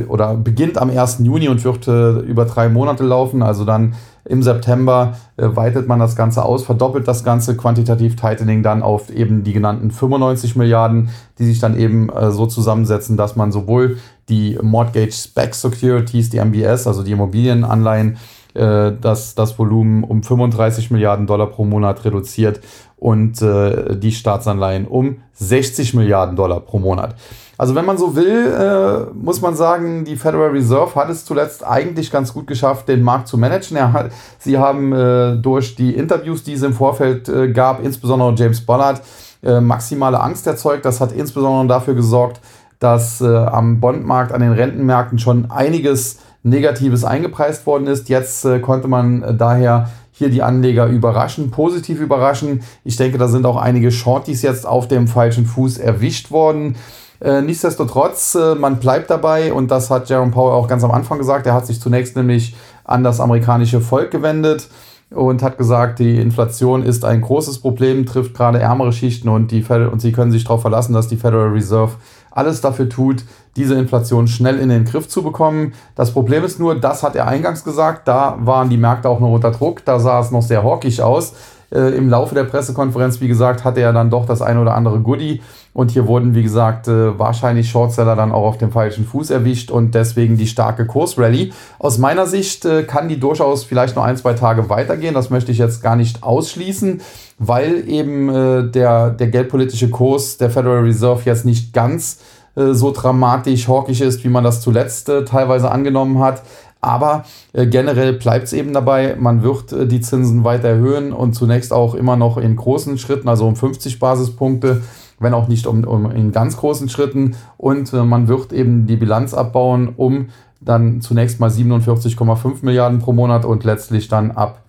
oder 0.07 0.35
beginnt 0.35 0.77
am 0.79 0.89
1. 0.89 1.19
Juni 1.19 1.47
und 1.47 1.63
wird 1.63 1.87
äh, 1.87 2.19
über 2.21 2.45
drei 2.45 2.69
Monate 2.69 3.03
laufen. 3.03 3.43
Also 3.43 3.65
dann 3.65 3.93
im 4.25 4.43
September 4.43 5.15
äh, 5.37 5.47
weitet 5.55 5.87
man 5.87 5.99
das 5.99 6.15
Ganze 6.15 6.43
aus, 6.43 6.63
verdoppelt 6.63 7.07
das 7.07 7.23
Ganze 7.23 7.55
quantitativ 7.55 8.15
Tightening 8.15 8.63
dann 8.63 8.81
auf 8.81 9.09
eben 9.09 9.43
die 9.43 9.53
genannten 9.53 9.91
95 9.91 10.55
Milliarden, 10.55 11.09
die 11.37 11.45
sich 11.45 11.59
dann 11.59 11.77
eben 11.77 12.09
äh, 12.09 12.31
so 12.31 12.45
zusammensetzen, 12.47 13.17
dass 13.17 13.35
man 13.35 13.51
sowohl 13.51 13.97
die 14.29 14.57
Mortgage 14.61 15.11
Spec 15.11 15.53
Securities, 15.53 16.29
die 16.29 16.39
MBS, 16.39 16.87
also 16.87 17.03
die 17.03 17.11
Immobilienanleihen, 17.11 18.17
äh, 18.53 18.91
das, 18.99 19.35
das 19.35 19.57
Volumen 19.57 20.03
um 20.03 20.23
35 20.23 20.91
Milliarden 20.91 21.27
Dollar 21.27 21.47
pro 21.47 21.65
Monat 21.65 22.05
reduziert 22.05 22.61
und 22.97 23.41
äh, 23.41 23.95
die 23.97 24.11
Staatsanleihen 24.11 24.87
um 24.87 25.17
60 25.33 25.93
Milliarden 25.93 26.35
Dollar 26.35 26.59
pro 26.59 26.79
Monat. 26.79 27.15
Also 27.57 27.75
wenn 27.75 27.85
man 27.85 27.99
so 27.99 28.15
will, 28.15 28.47
äh, 28.47 29.13
muss 29.13 29.39
man 29.39 29.55
sagen, 29.55 30.03
die 30.03 30.15
Federal 30.15 30.49
Reserve 30.49 30.95
hat 30.95 31.09
es 31.11 31.25
zuletzt 31.25 31.63
eigentlich 31.63 32.11
ganz 32.11 32.33
gut 32.33 32.47
geschafft, 32.47 32.87
den 32.87 33.03
Markt 33.03 33.27
zu 33.27 33.37
managen. 33.37 33.77
Ja, 33.77 34.09
sie 34.39 34.57
haben 34.57 34.91
äh, 34.93 35.35
durch 35.37 35.75
die 35.75 35.95
Interviews, 35.95 36.43
die 36.43 36.53
es 36.53 36.63
im 36.63 36.73
Vorfeld 36.73 37.29
äh, 37.29 37.51
gab, 37.51 37.83
insbesondere 37.83 38.33
James 38.35 38.61
Bollard, 38.61 39.03
äh, 39.43 39.61
maximale 39.61 40.19
Angst 40.19 40.47
erzeugt. 40.47 40.85
Das 40.85 40.99
hat 40.99 41.11
insbesondere 41.11 41.67
dafür 41.67 41.93
gesorgt, 41.93 42.41
dass 42.79 43.21
äh, 43.21 43.27
am 43.27 43.79
Bondmarkt, 43.79 44.31
an 44.31 44.41
den 44.41 44.53
Rentenmärkten 44.53 45.19
schon 45.19 45.51
einiges 45.51 46.17
Negatives 46.43 47.03
eingepreist 47.03 47.65
worden 47.65 47.87
ist. 47.87 48.09
Jetzt 48.09 48.45
äh, 48.45 48.59
konnte 48.59 48.87
man 48.87 49.37
daher 49.37 49.89
hier 50.11 50.29
die 50.29 50.43
Anleger 50.43 50.87
überraschen, 50.87 51.51
positiv 51.51 51.99
überraschen. 51.99 52.61
Ich 52.83 52.95
denke, 52.95 53.17
da 53.17 53.27
sind 53.27 53.45
auch 53.45 53.57
einige 53.57 53.91
Shorties 53.91 54.41
jetzt 54.41 54.67
auf 54.67 54.87
dem 54.87 55.07
falschen 55.07 55.45
Fuß 55.45 55.77
erwischt 55.77 56.31
worden. 56.31 56.75
Äh, 57.19 57.41
nichtsdestotrotz, 57.41 58.35
äh, 58.35 58.55
man 58.55 58.79
bleibt 58.79 59.09
dabei 59.09 59.53
und 59.53 59.69
das 59.69 59.89
hat 59.89 60.09
Jerome 60.09 60.31
Powell 60.31 60.53
auch 60.53 60.67
ganz 60.67 60.83
am 60.83 60.91
Anfang 60.91 61.17
gesagt. 61.17 61.45
Er 61.45 61.53
hat 61.53 61.67
sich 61.67 61.79
zunächst 61.79 62.15
nämlich 62.15 62.55
an 62.83 63.03
das 63.03 63.19
amerikanische 63.19 63.79
Volk 63.79 64.11
gewendet 64.11 64.69
und 65.11 65.43
hat 65.43 65.57
gesagt, 65.57 65.99
die 65.99 66.17
Inflation 66.17 66.83
ist 66.83 67.05
ein 67.05 67.21
großes 67.21 67.59
Problem, 67.59 68.05
trifft 68.05 68.33
gerade 68.33 68.59
ärmere 68.59 68.93
Schichten 68.93 69.29
und, 69.29 69.51
die 69.51 69.63
und 69.63 70.01
sie 70.01 70.11
können 70.11 70.31
sich 70.31 70.45
darauf 70.45 70.61
verlassen, 70.61 70.93
dass 70.93 71.07
die 71.07 71.17
Federal 71.17 71.49
Reserve 71.49 71.93
alles 72.31 72.61
dafür 72.61 72.89
tut, 72.89 73.23
diese 73.55 73.75
Inflation 73.75 74.27
schnell 74.27 74.57
in 74.57 74.69
den 74.69 74.85
Griff 74.85 75.07
zu 75.07 75.23
bekommen. 75.23 75.73
Das 75.95 76.11
Problem 76.11 76.43
ist 76.43 76.59
nur, 76.59 76.79
das 76.79 77.03
hat 77.03 77.15
er 77.15 77.27
eingangs 77.27 77.63
gesagt, 77.63 78.07
da 78.07 78.37
waren 78.39 78.69
die 78.69 78.77
Märkte 78.77 79.09
auch 79.09 79.19
noch 79.19 79.31
unter 79.31 79.51
Druck, 79.51 79.85
da 79.85 79.99
sah 79.99 80.19
es 80.19 80.31
noch 80.31 80.41
sehr 80.41 80.63
hawkisch 80.63 81.01
aus. 81.01 81.33
Äh, 81.73 81.95
Im 81.95 82.09
Laufe 82.09 82.35
der 82.35 82.43
Pressekonferenz, 82.43 83.21
wie 83.21 83.27
gesagt, 83.27 83.63
hatte 83.63 83.79
er 83.79 83.93
dann 83.93 84.09
doch 84.09 84.25
das 84.25 84.41
ein 84.41 84.57
oder 84.57 84.75
andere 84.75 84.99
Goodie. 84.99 85.41
Und 85.73 85.91
hier 85.91 86.05
wurden, 86.05 86.35
wie 86.35 86.43
gesagt, 86.43 86.89
äh, 86.89 87.17
wahrscheinlich 87.17 87.69
Shortseller 87.69 88.17
dann 88.17 88.33
auch 88.33 88.43
auf 88.43 88.57
dem 88.57 88.71
falschen 88.71 89.05
Fuß 89.05 89.29
erwischt 89.29 89.71
und 89.71 89.95
deswegen 89.95 90.35
die 90.35 90.47
starke 90.47 90.85
Kursrally. 90.85 91.53
Aus 91.79 91.97
meiner 91.97 92.25
Sicht 92.25 92.65
äh, 92.65 92.83
kann 92.83 93.07
die 93.07 93.21
durchaus 93.21 93.63
vielleicht 93.63 93.95
noch 93.95 94.03
ein, 94.03 94.17
zwei 94.17 94.33
Tage 94.33 94.69
weitergehen. 94.69 95.13
Das 95.13 95.29
möchte 95.29 95.53
ich 95.53 95.59
jetzt 95.59 95.81
gar 95.81 95.95
nicht 95.95 96.23
ausschließen, 96.23 96.99
weil 97.43 97.89
eben 97.89 98.29
äh, 98.29 98.69
der, 98.69 99.09
der 99.09 99.27
geldpolitische 99.27 99.89
Kurs 99.89 100.37
der 100.37 100.51
Federal 100.51 100.83
Reserve 100.83 101.23
jetzt 101.25 101.43
nicht 101.43 101.73
ganz 101.73 102.19
äh, 102.55 102.73
so 102.73 102.91
dramatisch 102.91 103.67
hawkisch 103.67 104.01
ist, 104.01 104.23
wie 104.23 104.29
man 104.29 104.43
das 104.43 104.61
zuletzt 104.61 105.09
äh, 105.09 105.25
teilweise 105.25 105.71
angenommen 105.71 106.19
hat. 106.19 106.43
Aber 106.81 107.25
äh, 107.53 107.65
generell 107.65 108.13
bleibt 108.13 108.45
es 108.45 108.53
eben 108.53 108.73
dabei, 108.73 109.15
man 109.19 109.41
wird 109.41 109.73
äh, 109.73 109.87
die 109.87 110.01
Zinsen 110.01 110.43
weiter 110.43 110.67
erhöhen 110.67 111.13
und 111.13 111.33
zunächst 111.33 111.73
auch 111.73 111.95
immer 111.95 112.15
noch 112.15 112.37
in 112.37 112.55
großen 112.55 112.99
Schritten, 112.99 113.27
also 113.27 113.47
um 113.47 113.55
50 113.55 113.97
Basispunkte, 113.97 114.83
wenn 115.17 115.33
auch 115.33 115.47
nicht 115.47 115.65
um, 115.65 115.83
um 115.83 116.11
in 116.11 116.31
ganz 116.31 116.57
großen 116.57 116.89
Schritten. 116.89 117.35
Und 117.57 117.91
äh, 117.91 118.03
man 118.03 118.27
wird 118.27 118.53
eben 118.53 118.85
die 118.85 118.97
Bilanz 118.97 119.33
abbauen, 119.33 119.93
um 119.97 120.27
dann 120.59 121.01
zunächst 121.01 121.39
mal 121.39 121.49
47,5 121.49 122.57
Milliarden 122.61 122.99
pro 122.99 123.13
Monat 123.13 123.45
und 123.45 123.63
letztlich 123.63 124.09
dann 124.09 124.29
ab 124.29 124.61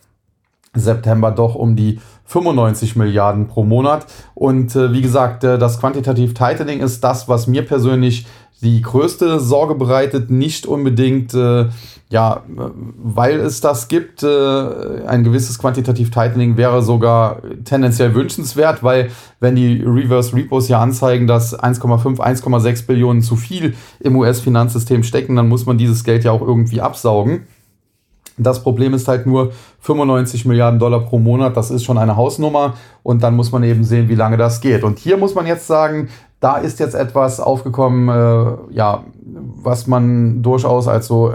September 0.74 1.30
doch 1.30 1.54
um 1.54 1.76
die 1.76 2.00
95 2.24 2.96
Milliarden 2.96 3.46
pro 3.46 3.64
Monat. 3.64 4.06
Und 4.34 4.74
äh, 4.74 4.92
wie 4.92 5.02
gesagt, 5.02 5.44
äh, 5.44 5.58
das 5.58 5.78
Quantitative 5.78 6.32
Tightening 6.32 6.80
ist 6.80 7.04
das, 7.04 7.28
was 7.28 7.46
mir 7.46 7.62
persönlich 7.64 8.26
die 8.62 8.80
größte 8.80 9.40
Sorge 9.40 9.74
bereitet, 9.74 10.30
nicht 10.30 10.66
unbedingt, 10.66 11.34
äh, 11.34 11.66
ja, 12.10 12.42
weil 12.46 13.40
es 13.40 13.60
das 13.60 13.88
gibt. 13.88 14.22
Äh, 14.22 15.04
ein 15.06 15.24
gewisses 15.24 15.58
Quantitative 15.58 16.10
Tightening 16.10 16.56
wäre 16.56 16.80
sogar 16.82 17.42
tendenziell 17.64 18.14
wünschenswert, 18.14 18.82
weil 18.82 19.10
wenn 19.40 19.56
die 19.56 19.82
Reverse 19.82 20.34
Repos 20.34 20.68
ja 20.68 20.80
anzeigen, 20.80 21.26
dass 21.26 21.58
1,5, 21.58 22.18
1,6 22.18 22.86
Billionen 22.86 23.22
zu 23.22 23.34
viel 23.34 23.74
im 23.98 24.16
US-Finanzsystem 24.16 25.02
stecken, 25.02 25.34
dann 25.34 25.48
muss 25.48 25.66
man 25.66 25.76
dieses 25.76 26.04
Geld 26.04 26.22
ja 26.22 26.30
auch 26.30 26.42
irgendwie 26.42 26.80
absaugen. 26.80 27.46
Das 28.38 28.62
Problem 28.62 28.94
ist 28.94 29.08
halt 29.08 29.26
nur 29.26 29.52
95 29.80 30.44
Milliarden 30.44 30.78
Dollar 30.78 31.00
pro 31.00 31.18
Monat, 31.18 31.56
das 31.56 31.70
ist 31.70 31.84
schon 31.84 31.98
eine 31.98 32.16
Hausnummer 32.16 32.74
und 33.02 33.22
dann 33.22 33.36
muss 33.36 33.52
man 33.52 33.62
eben 33.62 33.84
sehen, 33.84 34.08
wie 34.08 34.14
lange 34.14 34.36
das 34.36 34.60
geht. 34.60 34.84
Und 34.84 34.98
hier 34.98 35.16
muss 35.16 35.34
man 35.34 35.46
jetzt 35.46 35.66
sagen, 35.66 36.08
da 36.40 36.56
ist 36.56 36.80
jetzt 36.80 36.94
etwas 36.94 37.40
aufgekommen, 37.40 38.08
äh, 38.08 38.74
ja, 38.74 39.04
was 39.62 39.86
man 39.86 40.42
durchaus 40.42 40.88
als 40.88 41.06
so 41.06 41.34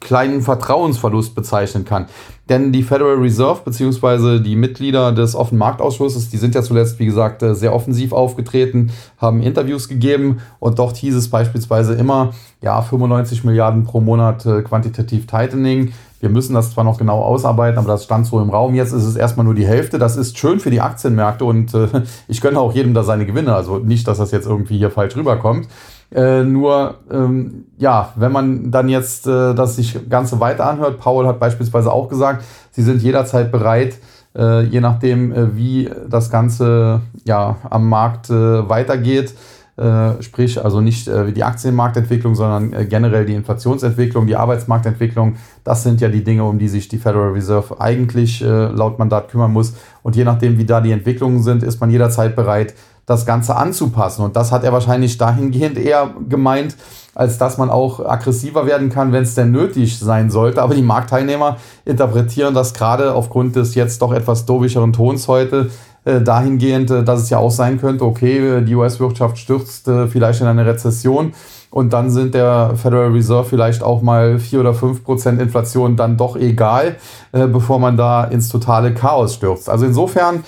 kleinen 0.00 0.42
Vertrauensverlust 0.42 1.34
bezeichnen 1.34 1.84
kann. 1.84 2.06
Denn 2.48 2.72
die 2.72 2.82
Federal 2.82 3.16
Reserve 3.16 3.60
bzw. 3.64 4.40
die 4.40 4.56
Mitglieder 4.56 5.12
des 5.12 5.34
Offenen 5.34 5.58
Marktausschusses, 5.58 6.30
die 6.30 6.38
sind 6.38 6.54
ja 6.54 6.62
zuletzt, 6.62 6.98
wie 6.98 7.06
gesagt, 7.06 7.42
äh, 7.42 7.54
sehr 7.54 7.74
offensiv 7.74 8.12
aufgetreten, 8.12 8.90
haben 9.18 9.42
Interviews 9.42 9.88
gegeben 9.88 10.38
und 10.58 10.78
dort 10.78 10.96
hieß 10.96 11.14
es 11.14 11.28
beispielsweise 11.28 11.94
immer, 11.94 12.32
ja, 12.62 12.80
95 12.80 13.44
Milliarden 13.44 13.84
pro 13.84 14.00
Monat 14.00 14.46
äh, 14.46 14.62
quantitativ 14.62 15.26
Tightening. 15.26 15.92
Wir 16.20 16.30
müssen 16.30 16.54
das 16.54 16.72
zwar 16.72 16.84
noch 16.84 16.98
genau 16.98 17.20
ausarbeiten, 17.20 17.78
aber 17.78 17.88
das 17.88 18.04
stand 18.04 18.26
so 18.26 18.40
im 18.40 18.50
Raum. 18.50 18.74
Jetzt 18.74 18.92
ist 18.92 19.04
es 19.04 19.14
erstmal 19.14 19.44
nur 19.44 19.54
die 19.54 19.66
Hälfte. 19.66 19.98
Das 19.98 20.16
ist 20.16 20.36
schön 20.36 20.58
für 20.58 20.70
die 20.70 20.80
Aktienmärkte 20.80 21.44
und 21.44 21.74
äh, 21.74 21.88
ich 22.28 22.40
gönne 22.40 22.58
auch 22.58 22.74
jedem 22.74 22.94
da 22.94 23.04
seine 23.04 23.26
Gewinne. 23.26 23.54
Also 23.54 23.78
nicht, 23.78 24.08
dass 24.08 24.18
das 24.18 24.30
jetzt 24.32 24.46
irgendwie 24.46 24.78
hier 24.78 24.90
falsch 24.90 25.16
rüberkommt. 25.16 25.68
Äh, 26.10 26.42
nur, 26.44 26.96
ähm, 27.10 27.66
ja, 27.76 28.12
wenn 28.16 28.32
man 28.32 28.70
dann 28.70 28.88
jetzt 28.88 29.26
äh, 29.26 29.54
das 29.54 29.76
sich 29.76 30.08
Ganze 30.08 30.40
weiter 30.40 30.66
anhört, 30.66 30.98
Paul 30.98 31.26
hat 31.26 31.38
beispielsweise 31.38 31.92
auch 31.92 32.08
gesagt, 32.08 32.44
sie 32.70 32.82
sind 32.82 33.02
jederzeit 33.02 33.52
bereit, 33.52 33.98
äh, 34.34 34.62
je 34.62 34.80
nachdem, 34.80 35.32
äh, 35.32 35.56
wie 35.56 35.90
das 36.08 36.30
Ganze 36.30 37.02
ja, 37.24 37.56
am 37.68 37.90
Markt 37.90 38.30
äh, 38.30 38.68
weitergeht, 38.68 39.34
äh, 39.76 40.22
sprich 40.22 40.64
also 40.64 40.80
nicht 40.80 41.08
äh, 41.08 41.30
die 41.30 41.44
Aktienmarktentwicklung, 41.44 42.34
sondern 42.34 42.88
generell 42.88 43.26
die 43.26 43.34
Inflationsentwicklung, 43.34 44.26
die 44.26 44.34
Arbeitsmarktentwicklung. 44.34 45.36
Das 45.62 45.82
sind 45.82 46.00
ja 46.00 46.08
die 46.08 46.24
Dinge, 46.24 46.44
um 46.44 46.58
die 46.58 46.68
sich 46.68 46.88
die 46.88 46.98
Federal 46.98 47.32
Reserve 47.32 47.80
eigentlich 47.80 48.40
laut 48.40 48.98
Mandat 48.98 49.28
kümmern 49.28 49.52
muss. 49.52 49.74
Und 50.02 50.16
je 50.16 50.24
nachdem, 50.24 50.58
wie 50.58 50.64
da 50.64 50.80
die 50.80 50.90
Entwicklungen 50.90 51.42
sind, 51.42 51.62
ist 51.62 51.80
man 51.80 51.90
jederzeit 51.90 52.34
bereit, 52.34 52.74
das 53.08 53.24
Ganze 53.24 53.56
anzupassen. 53.56 54.22
Und 54.22 54.36
das 54.36 54.52
hat 54.52 54.64
er 54.64 54.72
wahrscheinlich 54.72 55.16
dahingehend 55.16 55.78
eher 55.78 56.10
gemeint, 56.28 56.76
als 57.14 57.38
dass 57.38 57.56
man 57.56 57.70
auch 57.70 58.04
aggressiver 58.04 58.66
werden 58.66 58.90
kann, 58.90 59.12
wenn 59.12 59.22
es 59.22 59.34
denn 59.34 59.50
nötig 59.50 59.98
sein 59.98 60.30
sollte. 60.30 60.62
Aber 60.62 60.74
die 60.74 60.82
Marktteilnehmer 60.82 61.56
interpretieren 61.86 62.52
das 62.52 62.74
gerade 62.74 63.14
aufgrund 63.14 63.56
des 63.56 63.74
jetzt 63.74 64.02
doch 64.02 64.12
etwas 64.12 64.44
dovischeren 64.44 64.92
Tons 64.92 65.26
heute 65.26 65.70
äh, 66.04 66.20
dahingehend, 66.20 66.90
äh, 66.90 67.02
dass 67.02 67.22
es 67.22 67.30
ja 67.30 67.38
auch 67.38 67.50
sein 67.50 67.80
könnte, 67.80 68.04
okay, 68.04 68.62
die 68.62 68.74
US-Wirtschaft 68.74 69.38
stürzt 69.38 69.88
äh, 69.88 70.06
vielleicht 70.06 70.42
in 70.42 70.46
eine 70.46 70.66
Rezession 70.66 71.32
und 71.70 71.94
dann 71.94 72.10
sind 72.10 72.34
der 72.34 72.72
Federal 72.76 73.10
Reserve 73.10 73.48
vielleicht 73.48 73.82
auch 73.82 74.02
mal 74.02 74.38
4 74.38 74.60
oder 74.60 74.74
5 74.74 75.02
Prozent 75.02 75.40
Inflation 75.40 75.96
dann 75.96 76.16
doch 76.16 76.34
egal, 76.34 76.96
bevor 77.30 77.78
man 77.78 77.98
da 77.98 78.24
ins 78.24 78.48
totale 78.48 78.94
Chaos 78.94 79.34
stürzt. 79.34 79.68
Also 79.68 79.84
insofern, 79.84 80.44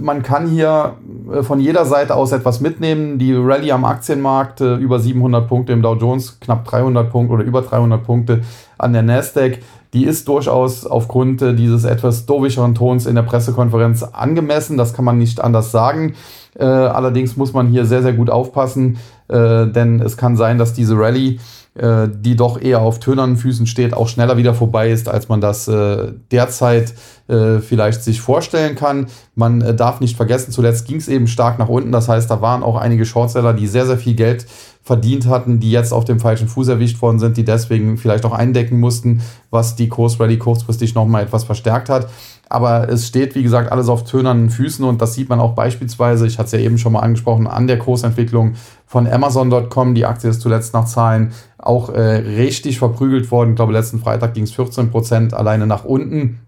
man 0.00 0.22
kann 0.22 0.48
hier 0.48 0.94
von 1.42 1.60
jeder 1.60 1.84
Seite 1.84 2.16
aus 2.16 2.32
etwas 2.32 2.60
mitnehmen. 2.60 3.18
Die 3.18 3.34
Rallye 3.34 3.72
am 3.72 3.84
Aktienmarkt 3.84 4.60
über 4.60 4.98
700 4.98 5.46
Punkte 5.46 5.72
im 5.72 5.82
Dow 5.82 5.94
Jones, 5.94 6.40
knapp 6.40 6.64
300 6.64 7.10
Punkte 7.10 7.34
oder 7.34 7.44
über 7.44 7.62
300 7.62 8.02
Punkte 8.02 8.40
an 8.78 8.92
der 8.92 9.02
Nasdaq 9.02 9.60
die 9.92 10.04
ist 10.04 10.28
durchaus 10.28 10.86
aufgrund 10.86 11.42
äh, 11.42 11.54
dieses 11.54 11.84
etwas 11.84 12.26
dovischeren 12.26 12.74
Tons 12.74 13.06
in 13.06 13.16
der 13.16 13.22
Pressekonferenz 13.22 14.02
angemessen. 14.02 14.76
Das 14.76 14.94
kann 14.94 15.04
man 15.04 15.18
nicht 15.18 15.40
anders 15.40 15.72
sagen. 15.72 16.14
Äh, 16.58 16.64
allerdings 16.64 17.36
muss 17.36 17.52
man 17.52 17.68
hier 17.68 17.84
sehr, 17.84 18.02
sehr 18.02 18.12
gut 18.12 18.30
aufpassen, 18.30 18.98
äh, 19.28 19.66
denn 19.66 20.00
es 20.00 20.16
kann 20.16 20.36
sein, 20.36 20.58
dass 20.58 20.74
diese 20.74 20.96
Rallye, 20.96 21.38
äh, 21.74 22.08
die 22.12 22.34
doch 22.34 22.60
eher 22.60 22.80
auf 22.80 22.98
tönernen 22.98 23.36
Füßen 23.36 23.66
steht, 23.66 23.94
auch 23.94 24.08
schneller 24.08 24.36
wieder 24.36 24.54
vorbei 24.54 24.90
ist, 24.90 25.08
als 25.08 25.28
man 25.28 25.40
das 25.40 25.68
äh, 25.68 26.12
derzeit 26.32 26.94
äh, 27.28 27.60
vielleicht 27.60 28.02
sich 28.02 28.20
vorstellen 28.20 28.74
kann. 28.74 29.06
Man 29.36 29.76
darf 29.76 30.00
nicht 30.00 30.16
vergessen, 30.16 30.50
zuletzt 30.50 30.86
ging 30.88 30.96
es 30.96 31.08
eben 31.08 31.28
stark 31.28 31.58
nach 31.58 31.68
unten. 31.68 31.92
Das 31.92 32.08
heißt, 32.08 32.30
da 32.30 32.42
waren 32.42 32.62
auch 32.62 32.76
einige 32.76 33.04
Shortseller, 33.04 33.52
die 33.52 33.68
sehr, 33.68 33.86
sehr 33.86 33.98
viel 33.98 34.14
Geld 34.14 34.46
verdient 34.82 35.26
hatten, 35.26 35.60
die 35.60 35.70
jetzt 35.70 35.92
auf 35.92 36.04
dem 36.04 36.18
falschen 36.18 36.48
Fuß 36.48 36.68
erwischt 36.68 37.00
worden 37.02 37.18
sind, 37.18 37.36
die 37.36 37.44
deswegen 37.44 37.96
vielleicht 37.96 38.24
auch 38.24 38.32
eindecken 38.32 38.80
mussten, 38.80 39.22
was 39.50 39.76
die 39.76 39.88
Kursrally 39.88 40.38
kurzfristig 40.38 40.94
nochmal 40.94 41.22
etwas 41.22 41.44
verstärkt 41.44 41.88
hat. 41.88 42.08
Aber 42.50 42.88
es 42.88 43.06
steht, 43.06 43.36
wie 43.36 43.44
gesagt, 43.44 43.70
alles 43.70 43.88
auf 43.88 44.02
tönernen 44.02 44.50
Füßen 44.50 44.84
und 44.84 45.00
das 45.00 45.14
sieht 45.14 45.28
man 45.28 45.38
auch 45.38 45.54
beispielsweise, 45.54 46.26
ich 46.26 46.36
hatte 46.38 46.46
es 46.46 46.52
ja 46.52 46.58
eben 46.58 46.78
schon 46.78 46.92
mal 46.92 46.98
angesprochen, 46.98 47.46
an 47.46 47.68
der 47.68 47.78
Kursentwicklung 47.78 48.54
von 48.86 49.06
Amazon.com. 49.06 49.94
Die 49.94 50.04
Aktie 50.04 50.28
ist 50.28 50.40
zuletzt 50.40 50.74
nach 50.74 50.84
Zahlen 50.84 51.32
auch 51.58 51.90
äh, 51.90 52.00
richtig 52.00 52.80
verprügelt 52.80 53.30
worden. 53.30 53.50
Ich 53.50 53.56
glaube, 53.56 53.72
letzten 53.72 54.00
Freitag 54.00 54.34
ging 54.34 54.42
es 54.42 54.50
14 54.50 54.90
Prozent 54.90 55.32
alleine 55.32 55.68
nach 55.68 55.84
unten. 55.84 56.40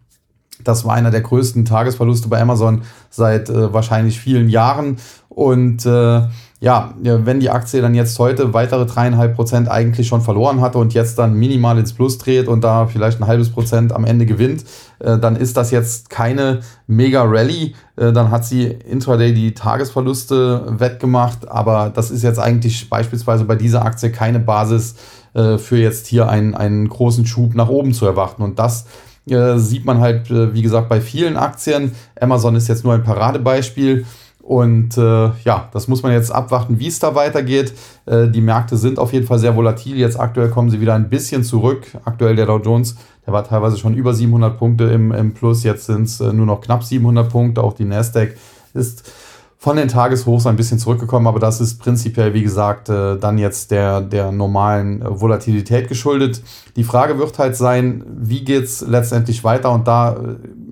Das 0.64 0.84
war 0.84 0.94
einer 0.94 1.12
der 1.12 1.20
größten 1.20 1.64
Tagesverluste 1.64 2.28
bei 2.28 2.40
Amazon 2.40 2.82
seit 3.08 3.48
äh, 3.48 3.72
wahrscheinlich 3.72 4.18
vielen 4.18 4.48
Jahren. 4.48 4.96
Und 5.28 5.86
äh, 5.86 6.22
ja, 6.62 6.94
wenn 7.02 7.40
die 7.40 7.50
Aktie 7.50 7.82
dann 7.82 7.92
jetzt 7.92 8.16
heute 8.20 8.54
weitere 8.54 8.86
dreieinhalb 8.86 9.34
Prozent 9.34 9.68
eigentlich 9.68 10.06
schon 10.06 10.20
verloren 10.20 10.60
hatte 10.60 10.78
und 10.78 10.94
jetzt 10.94 11.18
dann 11.18 11.34
minimal 11.34 11.76
ins 11.76 11.92
Plus 11.92 12.18
dreht 12.18 12.46
und 12.46 12.62
da 12.62 12.86
vielleicht 12.86 13.20
ein 13.20 13.26
halbes 13.26 13.50
Prozent 13.50 13.92
am 13.92 14.04
Ende 14.04 14.26
gewinnt, 14.26 14.64
äh, 15.00 15.18
dann 15.18 15.34
ist 15.34 15.56
das 15.56 15.72
jetzt 15.72 16.08
keine 16.08 16.60
mega 16.86 17.24
Rallye. 17.24 17.74
Äh, 17.96 18.12
dann 18.12 18.30
hat 18.30 18.44
sie 18.44 18.66
intraday 18.66 19.34
die 19.34 19.54
Tagesverluste 19.54 20.78
wettgemacht, 20.78 21.48
aber 21.48 21.90
das 21.92 22.12
ist 22.12 22.22
jetzt 22.22 22.38
eigentlich 22.38 22.88
beispielsweise 22.88 23.44
bei 23.44 23.56
dieser 23.56 23.84
Aktie 23.84 24.12
keine 24.12 24.38
Basis 24.38 24.94
äh, 25.34 25.58
für 25.58 25.78
jetzt 25.78 26.06
hier 26.06 26.28
einen, 26.28 26.54
einen 26.54 26.88
großen 26.88 27.26
Schub 27.26 27.56
nach 27.56 27.70
oben 27.70 27.92
zu 27.92 28.06
erwarten. 28.06 28.40
Und 28.40 28.60
das 28.60 28.86
sieht 29.24 29.84
man 29.84 30.00
halt, 30.00 30.30
wie 30.30 30.62
gesagt, 30.62 30.88
bei 30.88 31.00
vielen 31.00 31.36
Aktien. 31.36 31.92
Amazon 32.20 32.56
ist 32.56 32.66
jetzt 32.66 32.82
nur 32.82 32.92
ein 32.92 33.04
Paradebeispiel. 33.04 34.04
Und 34.52 34.98
äh, 34.98 35.30
ja, 35.44 35.70
das 35.72 35.88
muss 35.88 36.02
man 36.02 36.12
jetzt 36.12 36.30
abwarten, 36.30 36.78
wie 36.78 36.88
es 36.88 36.98
da 36.98 37.14
weitergeht. 37.14 37.72
Äh, 38.04 38.28
die 38.28 38.42
Märkte 38.42 38.76
sind 38.76 38.98
auf 38.98 39.14
jeden 39.14 39.26
Fall 39.26 39.38
sehr 39.38 39.56
volatil. 39.56 39.96
Jetzt 39.96 40.20
aktuell 40.20 40.50
kommen 40.50 40.68
sie 40.68 40.78
wieder 40.78 40.92
ein 40.92 41.08
bisschen 41.08 41.42
zurück. 41.42 41.86
Aktuell 42.04 42.36
der 42.36 42.44
Dow 42.44 42.58
Jones, 42.58 42.96
der 43.24 43.32
war 43.32 43.44
teilweise 43.44 43.78
schon 43.78 43.94
über 43.94 44.12
700 44.12 44.58
Punkte 44.58 44.84
im, 44.84 45.10
im 45.10 45.32
Plus. 45.32 45.64
Jetzt 45.64 45.86
sind 45.86 46.02
es 46.02 46.20
äh, 46.20 46.34
nur 46.34 46.44
noch 46.44 46.60
knapp 46.60 46.84
700 46.84 47.30
Punkte. 47.30 47.64
Auch 47.64 47.72
die 47.72 47.86
Nasdaq 47.86 48.36
ist 48.74 49.10
von 49.56 49.76
den 49.76 49.88
Tageshochs 49.88 50.46
ein 50.46 50.56
bisschen 50.56 50.78
zurückgekommen, 50.78 51.28
aber 51.28 51.40
das 51.40 51.58
ist 51.62 51.78
prinzipiell, 51.80 52.34
wie 52.34 52.42
gesagt, 52.42 52.90
äh, 52.90 53.16
dann 53.16 53.38
jetzt 53.38 53.70
der, 53.70 54.02
der 54.02 54.32
normalen 54.32 55.00
äh, 55.00 55.18
Volatilität 55.18 55.88
geschuldet. 55.88 56.42
Die 56.76 56.84
Frage 56.84 57.18
wird 57.18 57.38
halt 57.38 57.56
sein, 57.56 58.04
wie 58.06 58.44
geht 58.44 58.64
es 58.64 58.82
letztendlich 58.82 59.44
weiter? 59.44 59.72
Und 59.72 59.88
da 59.88 60.14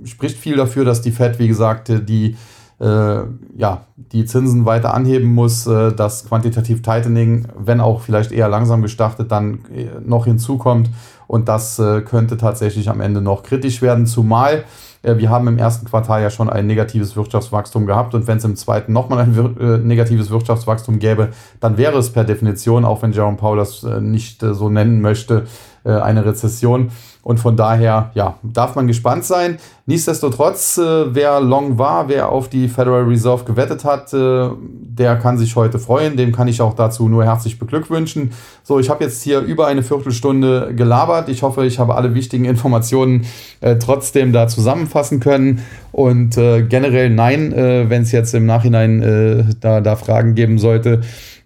spricht 0.04 0.37
viel 0.37 0.56
dafür, 0.56 0.84
dass 0.84 1.00
die 1.00 1.12
Fed, 1.12 1.38
wie 1.38 1.49
gesagt, 1.49 1.88
die 1.88 2.37
ja, 3.56 3.82
die 3.96 4.25
Zinsen 4.25 4.64
weiter 4.64 4.94
anheben 4.94 5.34
muss, 5.34 5.66
äh, 5.66 5.92
dass 5.92 6.26
quantitativ 6.26 6.82
Tightening, 6.82 7.46
wenn 7.56 7.80
auch 7.80 8.00
vielleicht 8.00 8.32
eher 8.32 8.49
langsam 8.49 8.82
gestartet, 8.82 9.30
dann 9.30 9.60
äh, 9.75 9.88
noch 10.04 10.25
hinzukommt. 10.25 10.90
Und 11.30 11.49
das 11.49 11.78
äh, 11.78 12.00
könnte 12.00 12.37
tatsächlich 12.37 12.90
am 12.90 13.00
Ende 13.00 13.20
noch 13.20 13.44
kritisch 13.44 13.82
werden, 13.82 14.04
zumal 14.04 14.64
äh, 15.04 15.16
wir 15.16 15.30
haben 15.30 15.46
im 15.46 15.58
ersten 15.58 15.87
Quartal 15.87 16.22
ja 16.22 16.28
schon 16.28 16.50
ein 16.50 16.66
negatives 16.66 17.14
Wirtschaftswachstum 17.14 17.87
gehabt 17.87 18.16
und 18.16 18.26
wenn 18.26 18.38
es 18.38 18.44
im 18.44 18.56
zweiten 18.56 18.92
nochmal 18.92 19.20
ein 19.20 19.37
wir 19.37 19.60
äh, 19.60 19.78
negatives 19.78 20.28
Wirtschaftswachstum 20.30 20.99
gäbe, 20.99 21.28
dann 21.60 21.78
wäre 21.78 21.99
es 21.99 22.10
per 22.10 22.25
Definition, 22.25 22.84
auch 22.84 23.02
wenn 23.02 23.12
Jerome 23.12 23.37
Powell 23.37 23.58
das 23.58 23.84
nicht 24.00 24.40
so 24.40 24.68
nennen 24.68 25.00
möchte, 25.00 25.46
eine 25.82 26.26
Rezession. 26.26 26.90
Und 27.22 27.38
von 27.38 27.56
daher, 27.56 28.10
ja, 28.14 28.37
darf 28.42 28.76
man 28.76 28.87
gespannt 28.87 29.25
sein. 29.25 29.58
Nichtsdestotrotz, 29.84 30.78
äh, 30.78 31.14
wer 31.14 31.40
long 31.40 31.78
war, 31.78 32.08
wer 32.08 32.30
auf 32.30 32.49
die 32.49 32.68
Federal 32.68 33.02
Reserve 33.02 33.44
gewettet 33.44 33.84
hat, 33.84 34.12
äh, 34.14 34.49
der 34.58 35.16
kann 35.16 35.37
sich 35.37 35.54
heute 35.54 35.78
freuen. 35.78 36.16
Dem 36.16 36.32
kann 36.32 36.49
ich 36.49 36.62
auch 36.62 36.75
dazu 36.75 37.08
nur 37.08 37.25
herzlich 37.25 37.58
beglückwünschen. 37.58 38.32
So, 38.62 38.78
ich 38.78 38.88
habe 38.88 39.04
jetzt 39.04 39.22
hier 39.22 39.40
über 39.40 39.66
eine 39.66 39.82
Viertelstunde 39.82 40.75
gelabert. 40.75 41.20
Ich 41.29 41.43
hoffe, 41.43 41.67
ich 41.67 41.79
habe 41.79 41.95
alle 41.95 42.15
wichtigen 42.15 42.45
Informationen 42.45 43.27
äh, 43.61 43.77
trotzdem 43.77 44.33
da 44.33 44.49
zusammenfassen 44.49 45.21
können. 45.21 45.62
Und 45.93 46.37
äh, 46.37 46.62
generell 46.62 47.11
nein, 47.11 47.53
äh, 47.53 47.91
wenn 47.91 48.03
es 48.03 48.12
jetzt 48.12 48.35
im 48.35 48.47
Nachhinein 48.47 49.03
äh, 49.03 49.45
da, 49.61 49.81
da 49.81 49.97
Fragen 49.97 50.35
geben 50.35 50.59
sollte 50.59 51.00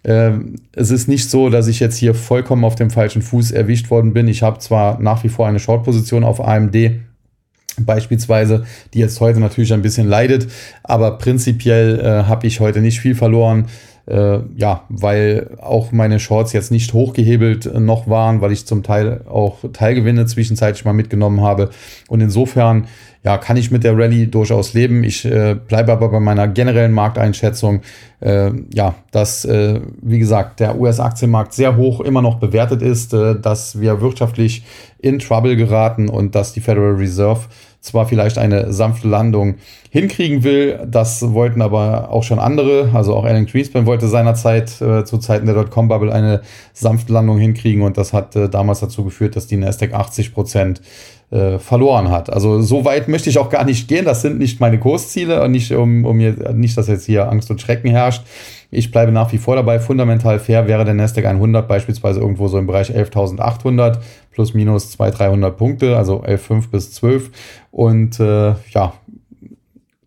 ähm, 0.07 0.57
es 0.73 0.91
ist 0.91 1.07
nicht 1.07 1.29
so, 1.29 1.49
dass 1.49 1.67
ich 1.67 1.79
jetzt 1.79 1.97
hier 1.97 2.13
vollkommen 2.13 2.63
auf 2.63 2.75
dem 2.75 2.91
falschen 2.91 3.23
Fuß 3.23 3.51
erwischt 3.51 3.89
worden 3.89 4.13
bin. 4.13 4.27
Ich 4.27 4.43
habe 4.43 4.59
zwar 4.59 4.99
nach 5.01 5.23
wie 5.23 5.29
vor 5.29 5.47
eine 5.47 5.59
Short-Position 5.59 6.23
auf 6.23 6.39
AMD, 6.39 6.75
beispielsweise, 7.79 8.65
die 8.93 8.99
jetzt 8.99 9.19
heute 9.19 9.39
natürlich 9.39 9.73
ein 9.73 9.81
bisschen 9.81 10.07
leidet, 10.07 10.47
aber 10.83 11.17
prinzipiell 11.17 11.99
äh, 11.99 12.27
habe 12.27 12.47
ich 12.47 12.59
heute 12.59 12.81
nicht 12.81 12.99
viel 12.99 13.15
verloren. 13.15 13.65
Äh, 14.07 14.39
ja, 14.55 14.83
weil 14.89 15.57
auch 15.59 15.91
meine 15.91 16.19
Shorts 16.19 16.53
jetzt 16.53 16.71
nicht 16.71 16.93
hochgehebelt 16.93 17.65
äh, 17.65 17.79
noch 17.79 18.07
waren, 18.07 18.39
weil 18.39 18.51
ich 18.51 18.67
zum 18.67 18.83
Teil 18.83 19.21
auch 19.27 19.57
Teilgewinne 19.73 20.27
zwischenzeitlich 20.27 20.85
mal 20.85 20.93
mitgenommen 20.93 21.41
habe. 21.41 21.71
Und 22.07 22.21
insofern 22.21 22.85
ja, 23.23 23.39
kann 23.39 23.57
ich 23.57 23.71
mit 23.71 23.83
der 23.83 23.97
Rallye 23.97 24.27
durchaus 24.27 24.75
leben. 24.75 25.03
Ich 25.03 25.25
äh, 25.25 25.55
bleibe 25.55 25.91
aber 25.91 26.09
bei 26.09 26.19
meiner 26.19 26.47
generellen 26.47 26.91
Markteinschätzung, 26.91 27.81
äh, 28.19 28.51
ja, 28.71 28.93
dass, 29.09 29.43
äh, 29.45 29.81
wie 30.03 30.19
gesagt, 30.19 30.59
der 30.59 30.79
US-Aktienmarkt 30.79 31.53
sehr 31.53 31.75
hoch 31.75 32.01
immer 32.01 32.21
noch 32.21 32.35
bewertet 32.35 32.83
ist, 32.83 33.15
äh, 33.15 33.39
dass 33.39 33.81
wir 33.81 33.99
wirtschaftlich 34.01 34.63
in 34.99 35.17
Trouble 35.17 35.55
geraten 35.55 36.07
und 36.07 36.35
dass 36.35 36.53
die 36.53 36.61
Federal 36.61 36.93
Reserve 36.93 37.41
zwar 37.85 38.07
vielleicht 38.07 38.37
eine 38.37 38.73
sanfte 38.73 39.07
Landung 39.07 39.55
hinkriegen 39.89 40.43
will, 40.43 40.79
das 40.85 41.33
wollten 41.33 41.61
aber 41.61 42.09
auch 42.09 42.23
schon 42.23 42.39
andere, 42.39 42.89
also 42.93 43.15
auch 43.15 43.23
Alan 43.23 43.45
Greenspan 43.45 43.85
wollte 43.85 44.07
seinerzeit 44.07 44.81
äh, 44.81 45.05
zu 45.05 45.19
Zeiten 45.19 45.45
der 45.45 45.55
Dotcom-Bubble 45.55 46.11
eine 46.11 46.41
sanfte 46.73 47.13
Landung 47.13 47.37
hinkriegen 47.37 47.83
und 47.83 47.97
das 47.97 48.11
hat 48.11 48.35
äh, 48.35 48.49
damals 48.49 48.81
dazu 48.81 49.05
geführt, 49.05 49.35
dass 49.35 49.47
die 49.47 49.57
Nasdaq 49.57 49.93
80 49.93 50.33
Prozent 50.33 50.81
äh, 51.31 51.59
verloren 51.59 52.11
hat. 52.11 52.31
Also 52.31 52.61
so 52.61 52.85
weit 52.85 53.07
möchte 53.07 53.29
ich 53.29 53.37
auch 53.37 53.49
gar 53.49 53.65
nicht 53.65 53.87
gehen. 53.87 54.05
Das 54.05 54.21
sind 54.21 54.37
nicht 54.37 54.59
meine 54.59 54.79
Kursziele 54.79 55.41
und 55.43 55.51
nicht, 55.51 55.71
um, 55.71 56.05
um 56.05 56.19
hier, 56.19 56.53
nicht, 56.53 56.77
dass 56.77 56.87
jetzt 56.87 57.05
hier 57.05 57.29
Angst 57.29 57.49
und 57.49 57.61
Schrecken 57.61 57.89
herrscht. 57.89 58.23
Ich 58.71 58.91
bleibe 58.91 59.11
nach 59.11 59.31
wie 59.31 59.37
vor 59.37 59.55
dabei. 59.55 59.79
Fundamental 59.79 60.39
fair 60.39 60.67
wäre 60.67 60.85
der 60.85 60.93
Nasdaq 60.93 61.25
100 61.25 61.67
beispielsweise 61.67 62.19
irgendwo 62.19 62.47
so 62.47 62.57
im 62.57 62.67
Bereich 62.67 62.91
11.800 62.91 63.97
plus 64.35 64.53
minus 64.53 64.91
200, 64.91 65.19
300 65.19 65.57
Punkte, 65.57 65.97
also 65.97 66.21
11,5 66.23 66.69
bis 66.69 66.91
12. 66.91 67.31
Und 67.71 68.19
äh, 68.19 68.53
ja, 68.71 68.93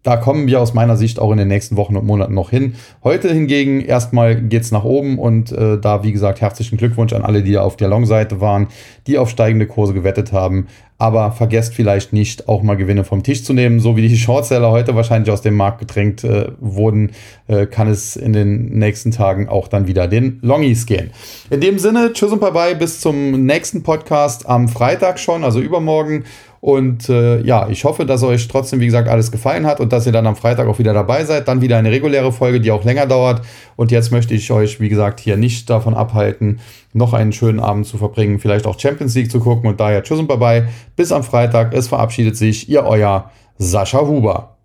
da 0.08 0.16
kommen 0.16 0.46
wir 0.46 0.58
aus 0.58 0.72
meiner 0.72 0.96
Sicht 0.96 1.18
auch 1.18 1.30
in 1.32 1.36
den 1.36 1.48
nächsten 1.48 1.76
Wochen 1.76 1.94
und 1.94 2.06
Monaten 2.06 2.32
noch 2.32 2.48
hin. 2.48 2.76
Heute 3.04 3.28
hingegen 3.30 3.82
erstmal 3.82 4.40
geht 4.40 4.62
es 4.62 4.72
nach 4.72 4.84
oben 4.84 5.18
und 5.18 5.52
äh, 5.52 5.78
da, 5.78 6.02
wie 6.02 6.12
gesagt, 6.12 6.40
herzlichen 6.40 6.78
Glückwunsch 6.78 7.12
an 7.12 7.20
alle, 7.20 7.42
die 7.42 7.58
auf 7.58 7.76
der 7.76 7.88
Long-Seite 7.88 8.40
waren, 8.40 8.68
die 9.06 9.18
auf 9.18 9.28
steigende 9.28 9.66
Kurse 9.66 9.92
gewettet 9.92 10.32
haben. 10.32 10.66
Aber 10.96 11.30
vergesst 11.30 11.74
vielleicht 11.74 12.14
nicht, 12.14 12.48
auch 12.48 12.62
mal 12.62 12.76
Gewinne 12.76 13.04
vom 13.04 13.22
Tisch 13.22 13.44
zu 13.44 13.52
nehmen. 13.52 13.80
So 13.80 13.96
wie 13.96 14.08
die 14.08 14.16
Shortseller 14.16 14.70
heute 14.70 14.94
wahrscheinlich 14.96 15.30
aus 15.30 15.42
dem 15.42 15.54
Markt 15.54 15.78
gedrängt 15.78 16.24
äh, 16.24 16.52
wurden, 16.58 17.10
äh, 17.46 17.66
kann 17.66 17.86
es 17.86 18.16
in 18.16 18.32
den 18.32 18.78
nächsten 18.78 19.10
Tagen 19.10 19.48
auch 19.48 19.68
dann 19.68 19.86
wieder 19.86 20.08
den 20.08 20.38
Longies 20.40 20.86
gehen. 20.86 21.10
In 21.50 21.60
dem 21.60 21.78
Sinne, 21.78 22.14
tschüss 22.14 22.32
und 22.32 22.40
bye 22.40 22.52
bye, 22.52 22.74
bis 22.74 23.00
zum 23.00 23.44
nächsten 23.44 23.82
Podcast 23.82 24.48
am 24.48 24.68
Freitag 24.68 25.20
schon, 25.20 25.44
also 25.44 25.60
übermorgen. 25.60 26.24
Und 26.60 27.08
äh, 27.08 27.40
ja, 27.42 27.68
ich 27.68 27.84
hoffe, 27.84 28.04
dass 28.04 28.22
euch 28.22 28.48
trotzdem, 28.48 28.80
wie 28.80 28.86
gesagt, 28.86 29.08
alles 29.08 29.30
gefallen 29.30 29.66
hat 29.66 29.80
und 29.80 29.92
dass 29.92 30.06
ihr 30.06 30.12
dann 30.12 30.26
am 30.26 30.36
Freitag 30.36 30.66
auch 30.66 30.78
wieder 30.78 30.92
dabei 30.92 31.24
seid. 31.24 31.46
Dann 31.48 31.60
wieder 31.60 31.76
eine 31.76 31.90
reguläre 31.90 32.32
Folge, 32.32 32.60
die 32.60 32.70
auch 32.70 32.84
länger 32.84 33.06
dauert. 33.06 33.42
Und 33.76 33.90
jetzt 33.90 34.10
möchte 34.10 34.34
ich 34.34 34.50
euch, 34.50 34.80
wie 34.80 34.88
gesagt, 34.88 35.20
hier 35.20 35.36
nicht 35.36 35.70
davon 35.70 35.94
abhalten, 35.94 36.60
noch 36.92 37.12
einen 37.12 37.32
schönen 37.32 37.60
Abend 37.60 37.86
zu 37.86 37.96
verbringen, 37.96 38.40
vielleicht 38.40 38.66
auch 38.66 38.78
Champions 38.78 39.14
League 39.14 39.30
zu 39.30 39.40
gucken. 39.40 39.70
Und 39.70 39.80
daher 39.80 40.02
tschüss 40.02 40.18
und 40.18 40.26
bye 40.26 40.38
bye. 40.38 40.68
Bis 40.96 41.12
am 41.12 41.22
Freitag. 41.22 41.72
Es 41.74 41.88
verabschiedet 41.88 42.36
sich, 42.36 42.68
ihr 42.68 42.84
euer 42.84 43.30
Sascha 43.58 44.00
Huber. 44.00 44.57